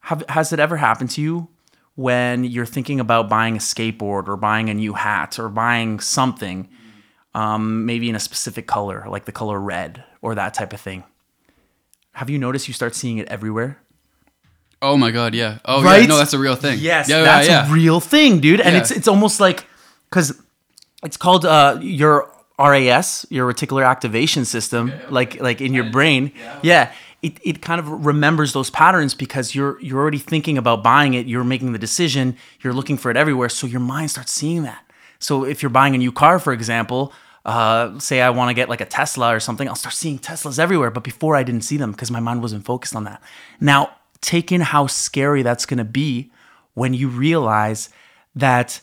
have, 0.00 0.22
has 0.28 0.52
it 0.52 0.60
ever 0.60 0.76
happened 0.76 1.10
to 1.10 1.20
you 1.20 1.48
when 1.94 2.44
you're 2.44 2.66
thinking 2.66 3.00
about 3.00 3.28
buying 3.28 3.56
a 3.56 3.58
skateboard 3.58 4.28
or 4.28 4.36
buying 4.36 4.70
a 4.70 4.74
new 4.74 4.92
hat 4.92 5.38
or 5.38 5.48
buying 5.48 5.98
something 5.98 6.68
um, 7.34 7.84
maybe 7.84 8.08
in 8.08 8.14
a 8.14 8.20
specific 8.20 8.66
color 8.66 9.04
like 9.08 9.24
the 9.24 9.32
color 9.32 9.60
red 9.60 10.04
or 10.22 10.34
that 10.34 10.54
type 10.54 10.72
of 10.72 10.80
thing 10.80 11.04
have 12.12 12.30
you 12.30 12.38
noticed 12.38 12.68
you 12.68 12.74
start 12.74 12.94
seeing 12.94 13.18
it 13.18 13.28
everywhere 13.28 13.78
Oh 14.80 14.96
my 14.96 15.10
god, 15.10 15.34
yeah. 15.34 15.58
Oh 15.64 15.82
right? 15.82 16.02
yeah, 16.02 16.06
no, 16.06 16.16
that's 16.16 16.34
a 16.34 16.38
real 16.38 16.54
thing. 16.54 16.78
Yes, 16.80 17.08
yeah, 17.08 17.22
that's 17.22 17.48
yeah, 17.48 17.64
yeah. 17.64 17.70
a 17.70 17.74
real 17.74 18.00
thing, 18.00 18.40
dude. 18.40 18.60
And 18.60 18.76
it's 18.76 18.90
it's 18.90 19.08
almost 19.08 19.40
like 19.40 19.66
because 20.08 20.40
it's 21.02 21.16
called 21.16 21.44
uh, 21.44 21.78
your 21.80 22.30
RAS, 22.58 23.24
your 23.30 23.52
reticular 23.52 23.86
activation 23.86 24.44
system, 24.44 24.92
like 25.10 25.40
like 25.40 25.60
in 25.60 25.74
your 25.74 25.84
brain. 25.84 26.32
Yeah. 26.62 26.92
It, 27.20 27.40
it 27.42 27.62
kind 27.62 27.80
of 27.80 28.06
remembers 28.06 28.52
those 28.52 28.70
patterns 28.70 29.12
because 29.14 29.52
you're 29.54 29.80
you're 29.80 29.98
already 29.98 30.18
thinking 30.18 30.56
about 30.56 30.84
buying 30.84 31.14
it. 31.14 31.26
You're 31.26 31.44
making 31.44 31.72
the 31.72 31.78
decision. 31.78 32.36
You're 32.60 32.72
looking 32.72 32.96
for 32.96 33.10
it 33.10 33.16
everywhere. 33.16 33.48
So 33.48 33.66
your 33.66 33.80
mind 33.80 34.10
starts 34.10 34.32
seeing 34.32 34.62
that. 34.62 34.84
So 35.18 35.44
if 35.44 35.62
you're 35.62 35.70
buying 35.70 35.94
a 35.94 35.98
new 35.98 36.12
car, 36.12 36.38
for 36.38 36.52
example, 36.52 37.12
uh, 37.44 37.98
say 37.98 38.20
I 38.20 38.30
want 38.30 38.50
to 38.50 38.54
get 38.54 38.68
like 38.68 38.80
a 38.80 38.84
Tesla 38.84 39.34
or 39.34 39.40
something, 39.40 39.68
I'll 39.68 39.74
start 39.74 39.94
seeing 39.94 40.18
Teslas 40.20 40.60
everywhere. 40.60 40.92
But 40.92 41.02
before 41.02 41.34
I 41.34 41.42
didn't 41.42 41.62
see 41.62 41.76
them 41.76 41.90
because 41.90 42.10
my 42.10 42.20
mind 42.20 42.40
wasn't 42.40 42.64
focused 42.64 42.94
on 42.94 43.04
that. 43.04 43.20
Now, 43.60 43.96
take 44.20 44.52
in 44.52 44.60
how 44.60 44.86
scary 44.86 45.42
that's 45.42 45.66
going 45.66 45.78
to 45.78 45.84
be 45.84 46.30
when 46.74 46.94
you 46.94 47.08
realize 47.08 47.88
that 48.34 48.80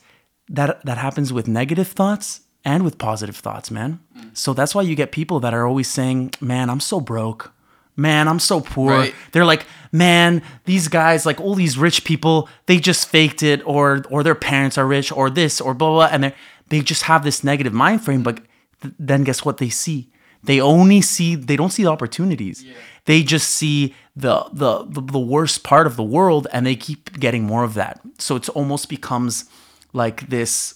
that 0.50 0.84
that 0.86 0.98
happens 0.98 1.32
with 1.32 1.48
negative 1.48 1.88
thoughts 1.88 2.42
and 2.66 2.84
with 2.84 2.98
positive 2.98 3.38
thoughts, 3.38 3.72
man. 3.72 4.00
Mm. 4.18 4.36
So 4.36 4.54
that's 4.54 4.76
why 4.76 4.82
you 4.82 4.96
get 4.96 5.12
people 5.12 5.40
that 5.40 5.54
are 5.54 5.66
always 5.66 5.88
saying, 5.88 6.34
"Man, 6.42 6.70
I'm 6.70 6.82
so 6.82 7.00
broke. 7.00 7.54
Man, 7.96 8.28
I'm 8.28 8.40
so 8.40 8.60
poor." 8.60 8.92
Right. 8.92 9.16
They're 9.32 9.46
like, 9.46 9.66
"Man, 9.92 10.42
these 10.66 10.88
guys, 10.90 11.26
like 11.26 11.40
all 11.40 11.56
these 11.56 11.78
rich 11.78 12.04
people, 12.04 12.50
they 12.66 12.80
just 12.80 13.08
faked 13.08 13.44
it 13.44 13.62
or 13.66 14.04
or 14.10 14.24
their 14.24 14.36
parents 14.36 14.78
are 14.78 14.88
rich 14.88 15.12
or 15.12 15.30
this 15.30 15.62
or 15.62 15.74
blah 15.74 15.92
blah," 15.92 16.10
and 16.12 16.24
they 16.24 16.34
they 16.70 16.82
just 16.82 17.04
have 17.04 17.24
this 17.24 17.44
negative 17.44 17.74
mind 17.74 18.04
frame, 18.04 18.24
but 18.24 18.42
th- 18.82 18.94
then 19.00 19.24
guess 19.24 19.46
what 19.46 19.58
they 19.58 19.70
see? 19.70 20.10
They 20.44 20.62
only 20.62 21.02
see 21.02 21.36
they 21.36 21.56
don't 21.56 21.72
see 21.72 21.84
the 21.84 21.90
opportunities. 21.90 22.66
They 23.06 23.24
just 23.24 23.50
see 23.50 23.96
the, 24.16 24.46
the 24.54 24.86
the 24.86 25.02
the 25.02 25.20
worst 25.20 25.64
part 25.64 25.88
of 25.88 25.96
the 25.96 26.04
world 26.04 26.48
and 26.54 26.66
they 26.66 26.76
keep 26.76 27.20
getting 27.20 27.44
more 27.44 27.64
of 27.64 27.74
that. 27.76 28.00
So 28.20 28.36
it's 28.36 28.50
almost 28.50 28.90
becomes 28.90 29.46
like 29.94 30.30
this 30.30 30.75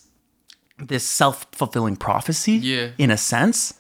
this 0.88 1.04
self-fulfilling 1.04 1.96
prophecy 1.98 2.54
Yeah. 2.54 2.90
in 2.98 3.12
a 3.12 3.18
sense. 3.18 3.74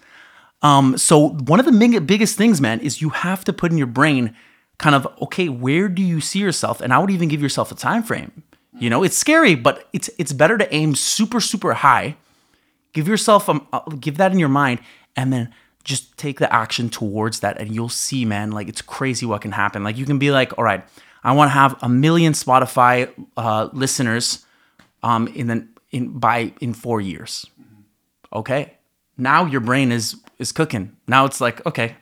Um 0.61 0.97
so 0.97 1.29
one 1.29 1.59
of 1.59 1.65
the 1.65 1.71
big, 1.71 2.05
biggest 2.05 2.37
things 2.37 2.59
man 2.61 2.79
is 2.81 3.01
you 3.01 3.09
have 3.09 3.43
to 3.45 3.53
put 3.53 3.71
in 3.71 3.77
your 3.77 3.87
brain 3.87 4.35
kind 4.77 4.95
of 4.95 5.07
okay, 5.21 5.49
where 5.49 5.87
do 5.89 6.01
you 6.01 6.21
see 6.21 6.39
yourself? 6.39 6.81
And 6.81 6.93
I 6.93 6.99
would 6.99 7.11
even 7.11 7.27
give 7.29 7.41
yourself 7.41 7.71
a 7.71 7.75
time 7.75 8.03
frame. 8.03 8.31
You 8.79 8.89
know, 8.89 9.03
it's 9.03 9.17
scary, 9.17 9.55
but 9.55 9.87
it's 9.93 10.09
it's 10.17 10.31
better 10.33 10.57
to 10.57 10.73
aim 10.73 10.95
super 10.95 11.39
super 11.41 11.73
high 11.73 12.15
give 12.93 13.07
yourself 13.07 13.47
um, 13.49 13.67
uh, 13.71 13.81
give 13.99 14.17
that 14.17 14.31
in 14.31 14.39
your 14.39 14.49
mind 14.49 14.79
and 15.15 15.31
then 15.31 15.53
just 15.83 16.17
take 16.17 16.39
the 16.39 16.51
action 16.53 16.89
towards 16.89 17.39
that 17.41 17.59
and 17.61 17.73
you'll 17.75 17.87
see 17.89 18.25
man 18.25 18.51
like 18.51 18.67
it's 18.67 18.81
crazy 18.81 19.25
what 19.27 19.41
can 19.41 19.51
happen 19.51 19.83
like 19.83 19.95
you 19.97 20.05
can 20.05 20.17
be 20.17 20.31
like 20.31 20.57
all 20.57 20.63
right 20.63 20.83
i 21.23 21.31
want 21.31 21.49
to 21.49 21.53
have 21.53 21.77
a 21.83 21.87
million 21.89 22.33
spotify 22.33 23.07
uh, 23.37 23.69
listeners 23.73 24.43
um 25.03 25.27
in 25.29 25.45
the 25.47 25.67
in 25.91 26.19
by 26.19 26.53
in 26.59 26.73
four 26.73 27.01
years. 27.01 27.45
Okay? 28.33 28.73
Now 29.17 29.45
your 29.45 29.61
brain 29.61 29.91
is 29.91 30.15
is 30.37 30.51
cooking. 30.51 30.95
Now 31.07 31.25
it's 31.25 31.41
like 31.41 31.65
okay 31.65 31.95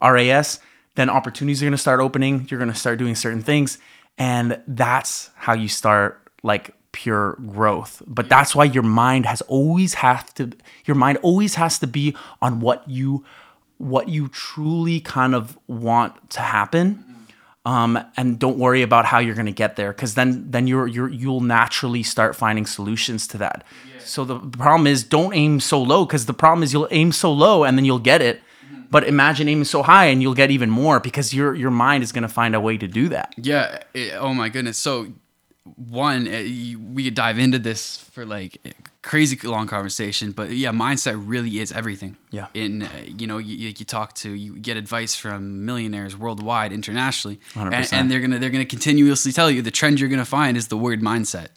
ras 0.00 0.60
then 0.96 1.10
opportunities 1.10 1.62
are 1.62 1.66
going 1.66 1.72
to 1.72 1.78
start 1.78 2.00
opening. 2.00 2.48
You're 2.50 2.58
going 2.58 2.72
to 2.72 2.78
start 2.78 2.98
doing 2.98 3.14
certain 3.14 3.42
things. 3.42 3.78
And 4.18 4.60
that's 4.66 5.30
how 5.36 5.52
you 5.52 5.68
start 5.68 6.26
like 6.42 6.74
pure 6.92 7.34
growth. 7.46 8.02
But 8.06 8.28
that's 8.28 8.54
why 8.54 8.64
your 8.64 8.82
mind 8.82 9.26
has 9.26 9.42
always 9.42 9.94
have 9.94 10.32
to 10.34 10.52
your 10.86 10.94
mind 10.94 11.18
always 11.22 11.54
has 11.56 11.78
to 11.80 11.86
be 11.86 12.16
on 12.40 12.60
what 12.60 12.88
you 12.88 13.24
what 13.78 14.08
you 14.08 14.28
truly 14.28 15.00
kind 15.00 15.34
of 15.34 15.58
want 15.66 16.30
to 16.30 16.40
happen 16.40 16.94
mm-hmm. 16.94 17.15
Um, 17.66 17.98
and 18.16 18.38
don't 18.38 18.58
worry 18.58 18.82
about 18.82 19.04
how 19.04 19.18
you're 19.18 19.34
going 19.42 19.52
to 19.54 19.60
get 19.64 19.74
there 19.76 19.92
because 19.92 20.14
then 20.14 20.30
then 20.50 20.66
you're 20.70 20.86
you're 20.86 21.10
you'll 21.22 21.40
naturally 21.58 22.02
start 22.02 22.36
finding 22.36 22.64
solutions 22.66 23.26
to 23.26 23.36
that 23.38 23.64
so 23.98 24.24
the 24.24 24.38
problem 24.38 24.86
is 24.86 25.02
don't 25.16 25.34
aim 25.34 25.58
so 25.60 25.82
low 25.82 26.04
because 26.06 26.24
the 26.26 26.34
problem 26.44 26.62
is 26.62 26.72
you'll 26.72 26.88
aim 26.92 27.10
so 27.12 27.30
low 27.32 27.64
and 27.64 27.76
then 27.76 27.84
you'll 27.84 27.98
get 28.12 28.22
it 28.22 28.40
but 28.88 29.02
imagine 29.04 29.48
aiming 29.48 29.64
so 29.64 29.82
high 29.82 30.06
and 30.12 30.22
you'll 30.22 30.40
get 30.42 30.50
even 30.50 30.70
more 30.70 31.00
because 31.00 31.34
your 31.34 31.54
your 31.54 31.72
mind 31.72 32.04
is 32.04 32.12
going 32.12 32.22
to 32.22 32.34
find 32.40 32.54
a 32.54 32.60
way 32.60 32.76
to 32.78 32.86
do 32.86 33.08
that 33.08 33.34
Yeah. 33.36 33.82
it- 33.94 34.14
oh 34.26 34.32
my 34.32 34.48
goodness. 34.48 34.78
So, 34.78 35.06
one, 35.74 36.28
uh, 36.28 36.42
we 36.92 37.04
could 37.04 37.14
dive 37.14 37.38
into 37.38 37.58
this 37.58 37.96
for 37.96 38.24
like 38.24 38.58
crazy 39.02 39.36
long 39.46 39.66
conversation, 39.66 40.32
but 40.32 40.50
yeah, 40.50 40.70
mindset 40.70 41.20
really 41.26 41.58
is 41.58 41.72
everything. 41.72 42.16
Yeah. 42.30 42.46
In 42.54 42.82
uh, 42.82 42.88
you 43.04 43.26
know, 43.26 43.38
you, 43.38 43.68
you 43.68 43.84
talk 43.84 44.14
to, 44.14 44.30
you 44.30 44.58
get 44.58 44.76
advice 44.76 45.14
from 45.14 45.64
millionaires 45.64 46.16
worldwide, 46.16 46.72
internationally, 46.72 47.40
and, 47.54 47.72
100%. 47.72 47.92
and 47.92 48.10
they're 48.10 48.20
gonna 48.20 48.38
they're 48.38 48.50
gonna 48.50 48.64
continuously 48.64 49.32
tell 49.32 49.50
you 49.50 49.62
the 49.62 49.70
trend 49.70 49.98
you're 50.00 50.08
gonna 50.10 50.24
find 50.24 50.56
is 50.56 50.68
the 50.68 50.76
word 50.76 51.00
mindset. 51.00 51.48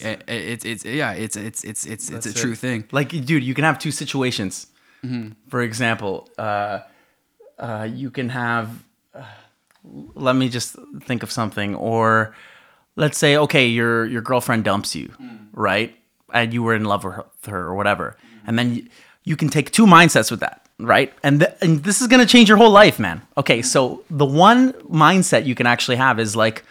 It- 0.00 0.22
It's 0.28 0.64
it's 0.64 0.84
yeah, 0.84 1.12
it's 1.12 1.36
it's 1.36 1.64
it's 1.64 1.84
it's 1.86 2.08
it's 2.10 2.26
a 2.26 2.32
true 2.32 2.52
it. 2.52 2.58
thing. 2.58 2.84
Like, 2.92 3.08
dude, 3.10 3.42
you 3.42 3.54
can 3.54 3.64
have 3.64 3.78
two 3.78 3.90
situations. 3.92 4.66
For 5.48 5.60
example, 5.62 6.28
uh, 6.38 6.80
uh, 7.58 7.88
you 7.94 8.10
can 8.10 8.28
have. 8.30 8.68
Uh, 9.14 9.22
let 10.14 10.34
me 10.36 10.48
just 10.48 10.76
think 11.06 11.22
of 11.22 11.30
something, 11.30 11.74
or 11.76 12.34
let's 12.98 13.16
say, 13.16 13.36
okay, 13.36 13.66
your 13.66 14.04
your 14.06 14.20
girlfriend 14.20 14.64
dumps 14.64 14.94
you, 14.94 15.08
mm. 15.20 15.46
right? 15.52 15.96
And 16.32 16.52
you 16.52 16.62
were 16.62 16.74
in 16.74 16.84
love 16.84 17.04
with 17.04 17.14
her, 17.46 17.64
or 17.64 17.74
whatever, 17.74 18.16
and 18.46 18.58
then 18.58 18.74
you, 18.74 18.86
you 19.24 19.36
can 19.36 19.48
take 19.48 19.70
two 19.70 19.86
mindsets 19.86 20.30
with 20.30 20.40
that, 20.40 20.66
right? 20.78 21.12
And 21.22 21.40
th- 21.40 21.54
and 21.62 21.82
this 21.84 22.02
is 22.02 22.08
gonna 22.08 22.26
change 22.26 22.48
your 22.48 22.58
whole 22.58 22.70
life, 22.70 22.98
man. 22.98 23.22
Okay, 23.36 23.62
so 23.62 24.04
the 24.10 24.26
one 24.26 24.72
mindset 24.84 25.46
you 25.46 25.54
can 25.54 25.66
actually 25.66 25.96
have 25.96 26.20
is 26.20 26.36
like 26.36 26.64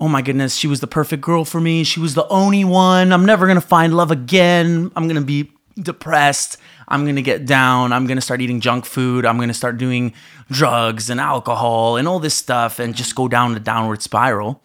oh 0.00 0.08
my 0.08 0.22
goodness, 0.22 0.56
she 0.56 0.66
was 0.66 0.80
the 0.80 0.86
perfect 0.86 1.20
girl 1.22 1.44
for 1.44 1.60
me. 1.60 1.84
She 1.84 2.00
was 2.00 2.14
the 2.14 2.26
only 2.28 2.64
one. 2.64 3.12
I'm 3.12 3.26
never 3.26 3.46
going 3.46 3.60
to 3.60 3.66
find 3.66 3.94
love 3.94 4.10
again. 4.10 4.90
I'm 4.96 5.04
going 5.04 5.20
to 5.20 5.20
be 5.20 5.52
depressed. 5.78 6.56
I'm 6.88 7.04
going 7.04 7.16
to 7.16 7.22
get 7.22 7.46
down. 7.46 7.92
I'm 7.92 8.06
going 8.06 8.16
to 8.16 8.22
start 8.22 8.40
eating 8.40 8.60
junk 8.60 8.86
food. 8.86 9.26
I'm 9.26 9.36
going 9.36 9.48
to 9.48 9.54
start 9.54 9.76
doing 9.76 10.14
drugs 10.50 11.10
and 11.10 11.20
alcohol 11.20 11.96
and 11.96 12.08
all 12.08 12.18
this 12.18 12.34
stuff 12.34 12.78
and 12.78 12.94
just 12.94 13.14
go 13.14 13.28
down 13.28 13.54
the 13.54 13.60
downward 13.60 14.02
spiral, 14.02 14.62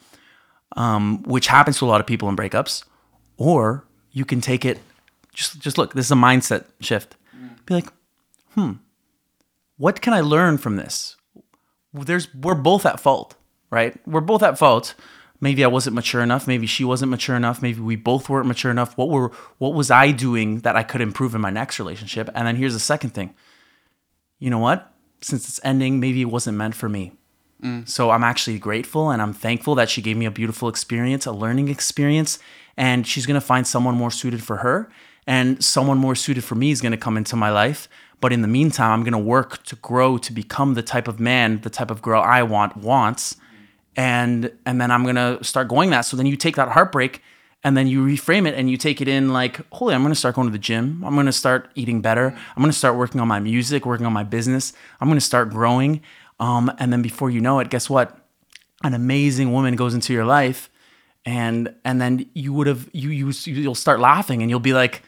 um, 0.76 1.24
which 1.24 1.48
happens 1.48 1.78
to 1.80 1.86
a 1.86 1.88
lot 1.88 2.02
of 2.02 2.08
people 2.08 2.30
in 2.30 2.36
breakups. 2.36 2.84
Or 3.38 3.86
you 4.12 4.26
can 4.26 4.42
take 4.42 4.64
it, 4.66 4.80
just, 5.34 5.60
just 5.60 5.78
look, 5.78 5.94
this 5.94 6.06
is 6.06 6.12
a 6.12 6.16
mindset 6.16 6.66
shift. 6.80 7.16
Be 7.66 7.74
like, 7.74 7.88
hmm, 8.52 8.74
what 9.78 10.02
can 10.02 10.14
I 10.14 10.22
learn 10.22 10.58
from 10.58 10.76
this? 10.76 11.18
There's, 11.94 12.34
we're 12.34 12.56
both 12.56 12.86
at 12.86 13.00
fault, 13.00 13.36
right? 13.70 13.96
We're 14.08 14.22
both 14.22 14.44
at 14.44 14.58
fault 14.58 14.96
maybe 15.42 15.64
I 15.64 15.68
wasn't 15.68 15.96
mature 15.96 16.22
enough, 16.22 16.48
maybe 16.48 16.68
she 16.68 16.84
wasn't 16.84 17.12
mature 17.12 17.36
enough, 17.36 17.62
maybe 17.62 17.80
we 17.80 17.96
both 17.96 18.30
weren't 18.30 18.48
mature 18.48 18.72
enough. 18.72 18.98
What 18.98 19.10
were 19.10 19.32
what 19.58 19.74
was 19.74 19.92
I 19.92 20.12
doing 20.12 20.60
that 20.60 20.76
I 20.76 20.84
could 20.84 21.02
improve 21.02 21.36
in 21.36 21.42
my 21.42 21.50
next 21.50 21.80
relationship? 21.80 22.30
And 22.34 22.48
then 22.48 22.56
here's 22.56 22.74
the 22.74 22.80
second 22.80 23.12
thing. 23.12 23.34
You 24.40 24.50
know 24.50 24.60
what? 24.60 24.92
Since 25.22 25.48
it's 25.48 25.60
ending, 25.64 26.00
maybe 26.00 26.22
it 26.22 26.26
wasn't 26.26 26.58
meant 26.58 26.76
for 26.76 26.90
me. 26.90 27.14
Mm. 27.64 27.88
So 27.88 28.12
I'm 28.12 28.24
actually 28.24 28.60
grateful 28.60 29.10
and 29.10 29.22
I'm 29.22 29.34
thankful 29.34 29.76
that 29.76 29.90
she 29.90 30.02
gave 30.02 30.18
me 30.18 30.26
a 30.26 30.32
beautiful 30.32 30.70
experience, 30.70 31.26
a 31.26 31.32
learning 31.32 31.70
experience, 31.70 32.40
and 32.78 33.08
she's 33.08 33.26
gonna 33.26 33.42
find 33.42 33.66
someone 33.66 33.96
more 33.96 34.12
suited 34.12 34.44
for 34.44 34.58
her, 34.58 34.90
and 35.26 35.64
someone 35.64 35.98
more 35.98 36.16
suited 36.16 36.44
for 36.44 36.56
me 36.56 36.72
is 36.72 36.82
gonna 36.82 36.98
come 36.98 37.18
into 37.18 37.36
my 37.36 37.50
life. 37.50 37.88
But 38.22 38.34
in 38.34 38.42
the 38.42 38.48
meantime, 38.48 38.92
I'm 38.92 39.04
gonna 39.04 39.20
work 39.20 39.64
to 39.66 39.76
grow 39.78 40.18
to 40.18 40.34
become 40.34 40.74
the 40.74 40.82
type 40.82 41.08
of 41.08 41.20
man, 41.20 41.62
the 41.62 41.70
type 41.70 41.92
of 41.92 42.02
girl 42.02 42.22
I 42.22 42.44
want 42.44 42.78
wants, 42.78 43.38
and 43.96 44.52
and 44.66 44.82
then 44.82 44.92
I'm 44.92 45.06
gonna 45.06 45.44
start 45.44 45.68
going 45.68 45.90
that. 45.92 46.02
So 46.02 46.18
then 46.18 46.26
you 46.26 46.36
take 46.36 46.56
that 46.58 46.70
heartbreak 46.70 47.22
and 47.66 47.76
then 47.76 47.88
you 47.88 48.06
reframe 48.06 48.48
it 48.48 48.54
and 48.54 48.70
you 48.70 48.78
take 48.78 49.02
it 49.02 49.08
in 49.08 49.34
like, 49.34 49.60
holy, 49.74 49.96
I'm 49.96 50.04
gonna 50.04 50.14
start 50.14 50.36
going 50.36 50.48
to 50.48 50.52
the 50.52 50.60
gym. 50.60 51.04
I'm 51.04 51.16
gonna 51.16 51.32
start 51.32 51.72
eating 51.74 52.00
better. 52.00 52.30
Mm. 52.30 52.38
I'm 52.56 52.62
gonna 52.62 52.74
start 52.74 52.96
working 52.96 53.20
on 53.20 53.28
my 53.28 53.40
music, 53.40 53.88
working 53.88 54.06
on 54.06 54.14
my 54.14 54.24
business. 54.24 54.74
I'm 55.02 55.08
gonna 55.08 55.20
start 55.20 55.50
growing. 55.50 56.02
Um, 56.40 56.72
and 56.80 56.92
then 56.92 57.02
before 57.02 57.30
you 57.30 57.42
know 57.42 57.60
it, 57.60 57.70
guess 57.70 57.90
what? 57.90 58.18
An 58.84 58.94
amazing 58.94 59.52
woman 59.54 59.76
goes 59.76 59.94
into 59.94 60.14
your 60.14 60.26
life, 60.26 60.70
and 61.26 61.74
and 61.86 62.00
then 62.02 62.30
you 62.34 62.54
would 62.54 62.68
have 62.68 62.90
you 62.94 63.10
you 63.10 63.32
you'll 63.46 63.74
start 63.76 64.00
laughing 64.00 64.42
and 64.42 64.50
you'll 64.50 64.60
be 64.60 64.74
like, 64.74 65.02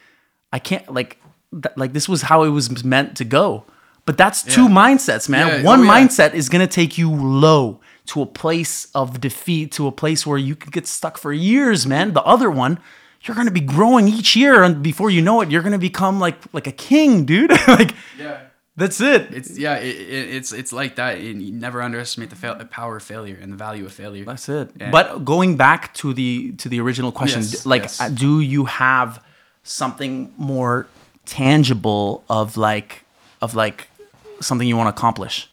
I 0.54 0.60
can't 0.60 0.92
like 0.92 1.20
th- 1.52 1.76
like 1.76 1.94
this 1.94 2.08
was 2.08 2.24
how 2.24 2.44
it 2.44 2.50
was 2.50 2.84
meant 2.84 3.18
to 3.18 3.26
go. 3.26 3.66
But 4.06 4.18
that's 4.18 4.42
two 4.42 4.70
mindsets, 4.70 5.28
man. 5.28 5.48
Yeah, 5.48 5.64
One 5.64 5.82
oh, 5.82 5.84
yeah. 5.84 5.92
mindset 6.08 6.34
is 6.34 6.48
gonna 6.48 6.66
take 6.66 6.98
you 6.98 7.14
low 7.14 7.82
to 8.06 8.22
a 8.22 8.26
place 8.26 8.88
of 8.96 9.20
defeat, 9.20 9.74
to 9.74 9.86
a 9.86 9.92
place 9.92 10.26
where 10.26 10.38
you 10.38 10.56
could 10.56 10.72
get 10.72 10.88
stuck 10.88 11.18
for 11.18 11.34
years, 11.34 11.86
man. 11.86 12.14
The 12.14 12.24
other 12.24 12.50
one, 12.50 12.80
you're 13.24 13.36
gonna 13.36 13.52
be 13.52 13.60
growing 13.60 14.08
each 14.08 14.34
year, 14.34 14.64
and 14.64 14.82
before 14.82 15.10
you 15.10 15.22
know 15.22 15.42
it, 15.42 15.52
you're 15.52 15.62
gonna 15.62 15.78
become 15.78 16.22
like 16.22 16.38
like 16.54 16.68
a 16.68 16.72
king, 16.72 17.26
dude. 17.26 17.52
like 17.68 17.94
Yeah. 18.18 18.47
That's 18.78 19.02
it. 19.02 19.34
It's 19.34 19.58
yeah, 19.58 19.78
it, 19.78 19.96
it, 19.96 20.36
it's 20.36 20.54
it's 20.54 20.72
like 20.72 20.96
that. 20.96 21.18
And 21.18 21.42
you 21.42 21.52
never 21.52 21.82
underestimate 21.82 22.30
the 22.30 22.36
fail, 22.36 22.56
power 22.70 22.98
of 22.98 23.04
failure 23.04 23.38
and 23.42 23.52
the 23.52 23.58
value 23.58 23.86
of 23.86 23.92
failure. 23.92 24.24
That's 24.24 24.48
it. 24.48 24.70
Yeah. 24.80 24.92
But 24.92 25.26
going 25.26 25.58
back 25.58 25.94
to 25.96 26.14
the 26.14 26.52
to 26.54 26.70
the 26.70 26.80
original 26.80 27.12
question, 27.12 27.42
Yes, 27.42 27.66
like, 27.66 27.82
yes. 27.84 28.00
uh, 28.00 28.10
do 28.10 28.40
you 28.40 28.66
have 28.66 29.24
something 29.64 30.32
more 30.38 30.88
tangible 31.26 32.24
of 32.30 32.56
like 32.56 33.04
of 33.42 33.56
like 33.56 33.88
something 34.42 34.68
you 34.68 34.78
want 34.78 34.88
to 34.96 34.98
accomplish? 35.00 35.50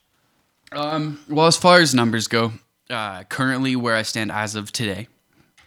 Um, 0.72 1.20
well, 1.28 1.46
as 1.46 1.56
far 1.56 1.80
as 1.80 1.94
numbers 1.94 2.26
go, 2.28 2.52
uh, 2.90 3.22
currently 3.24 3.76
where 3.76 3.94
I 3.94 4.02
stand 4.02 4.32
as 4.32 4.54
of 4.54 4.72
today, 4.72 5.08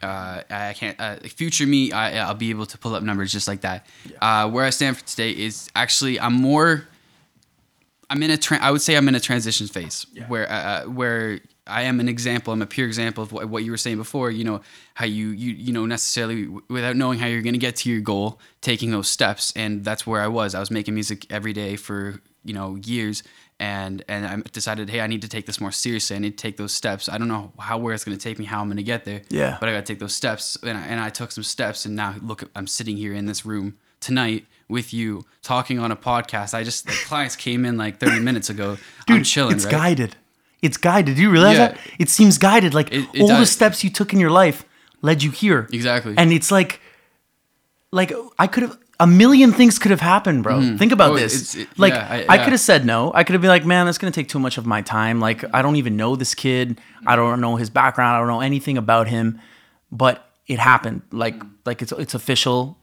uh, 0.01 0.41
I 0.49 0.73
can't. 0.73 0.99
Uh, 0.99 1.15
future 1.27 1.65
me, 1.65 1.91
I, 1.91 2.19
I'll 2.27 2.33
be 2.35 2.49
able 2.49 2.65
to 2.67 2.77
pull 2.77 2.93
up 2.93 3.03
numbers 3.03 3.31
just 3.31 3.47
like 3.47 3.61
that. 3.61 3.85
Uh, 4.21 4.49
where 4.49 4.65
I 4.65 4.69
stand 4.69 4.97
for 4.97 5.05
today 5.05 5.31
is 5.31 5.69
actually 5.75 6.19
I'm 6.19 6.33
more. 6.33 6.87
I'm 8.09 8.23
in 8.23 8.31
a. 8.31 8.37
Tra- 8.37 8.61
I 8.61 8.71
would 8.71 8.81
say 8.81 8.95
I'm 8.95 9.07
in 9.07 9.15
a 9.15 9.19
transition 9.19 9.67
phase 9.67 10.05
where 10.27 10.49
uh, 10.49 10.83
where 10.83 11.39
I 11.65 11.83
am 11.83 11.99
an 11.99 12.07
example. 12.07 12.53
I'm 12.53 12.61
a 12.61 12.67
pure 12.67 12.87
example 12.87 13.23
of 13.23 13.31
what, 13.31 13.49
what 13.49 13.63
you 13.63 13.71
were 13.71 13.77
saying 13.77 13.97
before. 13.97 14.31
You 14.31 14.43
know 14.43 14.61
how 14.93 15.05
you 15.05 15.29
you 15.29 15.53
you 15.53 15.73
know 15.73 15.85
necessarily 15.85 16.43
w- 16.43 16.63
without 16.69 16.95
knowing 16.95 17.19
how 17.19 17.27
you're 17.27 17.41
going 17.41 17.53
to 17.53 17.59
get 17.59 17.75
to 17.77 17.89
your 17.89 18.01
goal, 18.01 18.39
taking 18.61 18.91
those 18.91 19.07
steps, 19.09 19.51
and 19.55 19.83
that's 19.83 20.07
where 20.07 20.21
I 20.21 20.27
was. 20.27 20.55
I 20.55 20.59
was 20.59 20.71
making 20.71 20.93
music 20.93 21.25
every 21.29 21.53
day 21.53 21.75
for 21.75 22.21
you 22.45 22.53
know 22.53 22.75
years, 22.75 23.23
and 23.59 24.03
and 24.07 24.25
I 24.25 24.37
decided, 24.51 24.89
hey, 24.89 25.01
I 25.01 25.07
need 25.07 25.21
to 25.23 25.29
take 25.29 25.45
this 25.45 25.59
more 25.59 25.71
seriously. 25.71 26.15
I 26.15 26.19
need 26.19 26.37
to 26.37 26.41
take 26.41 26.57
those 26.57 26.71
steps. 26.71 27.09
I 27.09 27.17
don't 27.17 27.27
know 27.27 27.51
how 27.59 27.77
where 27.77 27.93
it's 27.93 28.05
going 28.05 28.17
to 28.17 28.23
take 28.23 28.39
me, 28.39 28.45
how 28.45 28.61
I'm 28.61 28.67
going 28.67 28.77
to 28.77 28.83
get 28.83 29.03
there. 29.03 29.21
Yeah. 29.29 29.57
But 29.59 29.69
I 29.69 29.73
got 29.73 29.85
to 29.85 29.93
take 29.93 29.99
those 29.99 30.15
steps, 30.15 30.57
and 30.63 30.77
I, 30.77 30.81
and 30.81 30.99
I 30.99 31.09
took 31.09 31.31
some 31.31 31.43
steps, 31.43 31.85
and 31.85 31.95
now 31.95 32.15
look, 32.21 32.49
I'm 32.55 32.67
sitting 32.67 32.95
here 32.95 33.13
in 33.13 33.25
this 33.25 33.45
room 33.45 33.77
tonight 33.99 34.45
with 34.69 34.93
you 34.93 35.23
talking 35.41 35.79
on 35.79 35.91
a 35.91 35.95
podcast. 35.95 36.53
I 36.53 36.63
just 36.63 36.85
the 36.85 36.91
clients 37.05 37.35
came 37.35 37.65
in 37.65 37.77
like 37.77 37.99
30 37.99 38.19
minutes 38.19 38.49
ago. 38.49 38.77
I'm 39.07 39.23
chilling. 39.23 39.55
It's 39.55 39.65
right? 39.65 39.71
guided. 39.71 40.15
It's 40.61 40.77
guided. 40.77 41.15
Do 41.15 41.21
you 41.21 41.29
realize 41.31 41.57
Yeah. 41.57 41.67
that? 41.69 41.79
It 41.99 42.09
seems 42.09 42.37
guided. 42.37 42.73
Like 42.73 42.91
It- 42.91 43.07
it 43.13 43.21
all 43.21 43.27
the 43.39 43.45
steps 43.45 43.83
you 43.83 43.89
took 43.89 44.13
in 44.13 44.19
your 44.19 44.31
life 44.31 44.65
led 45.01 45.23
you 45.23 45.31
here. 45.31 45.67
Exactly. 45.71 46.15
And 46.17 46.31
it's 46.33 46.51
like, 46.51 46.81
like 47.91 48.11
I 48.37 48.47
could 48.47 48.63
have 48.63 48.77
a 48.99 49.05
million 49.07 49.51
things 49.51 49.77
could 49.77 49.91
have 49.91 50.01
happened, 50.01 50.41
bro. 50.43 50.55
Mm. 50.59 50.79
Think 50.79 50.91
about 50.91 51.11
Oh, 51.11 51.15
this. 51.17 51.55
it- 51.55 51.67
like 51.77 51.93
yeah, 51.93 52.25
I, 52.27 52.35
I- 52.35 52.37
could 52.43 52.51
have 52.51 52.59
said 52.59 52.85
no. 52.85 53.11
I 53.13 53.23
could 53.23 53.33
have 53.33 53.41
been 53.41 53.49
like, 53.51 53.65
man, 53.65 53.85
that's 53.85 53.97
gonna 53.97 54.11
take 54.11 54.27
too 54.27 54.39
much 54.39 54.57
of 54.57 54.65
my 54.65 54.81
time. 54.81 55.19
Like 55.19 55.43
I 55.53 55.61
don't 55.61 55.75
even 55.75 55.95
know 55.95 56.15
this 56.15 56.33
kid. 56.35 56.81
I 57.05 57.15
don't 57.15 57.39
know 57.39 57.55
his 57.55 57.69
background. 57.69 58.15
I 58.15 58.19
don't 58.19 58.27
know 58.27 58.41
anything 58.41 58.77
about 58.77 59.07
him. 59.07 59.39
But 59.91 60.27
it 60.47 60.59
happened. 60.59 61.03
Like 61.11 61.41
like 61.65 61.81
it's 61.81 61.91
it's 61.93 62.13
official. 62.15 62.77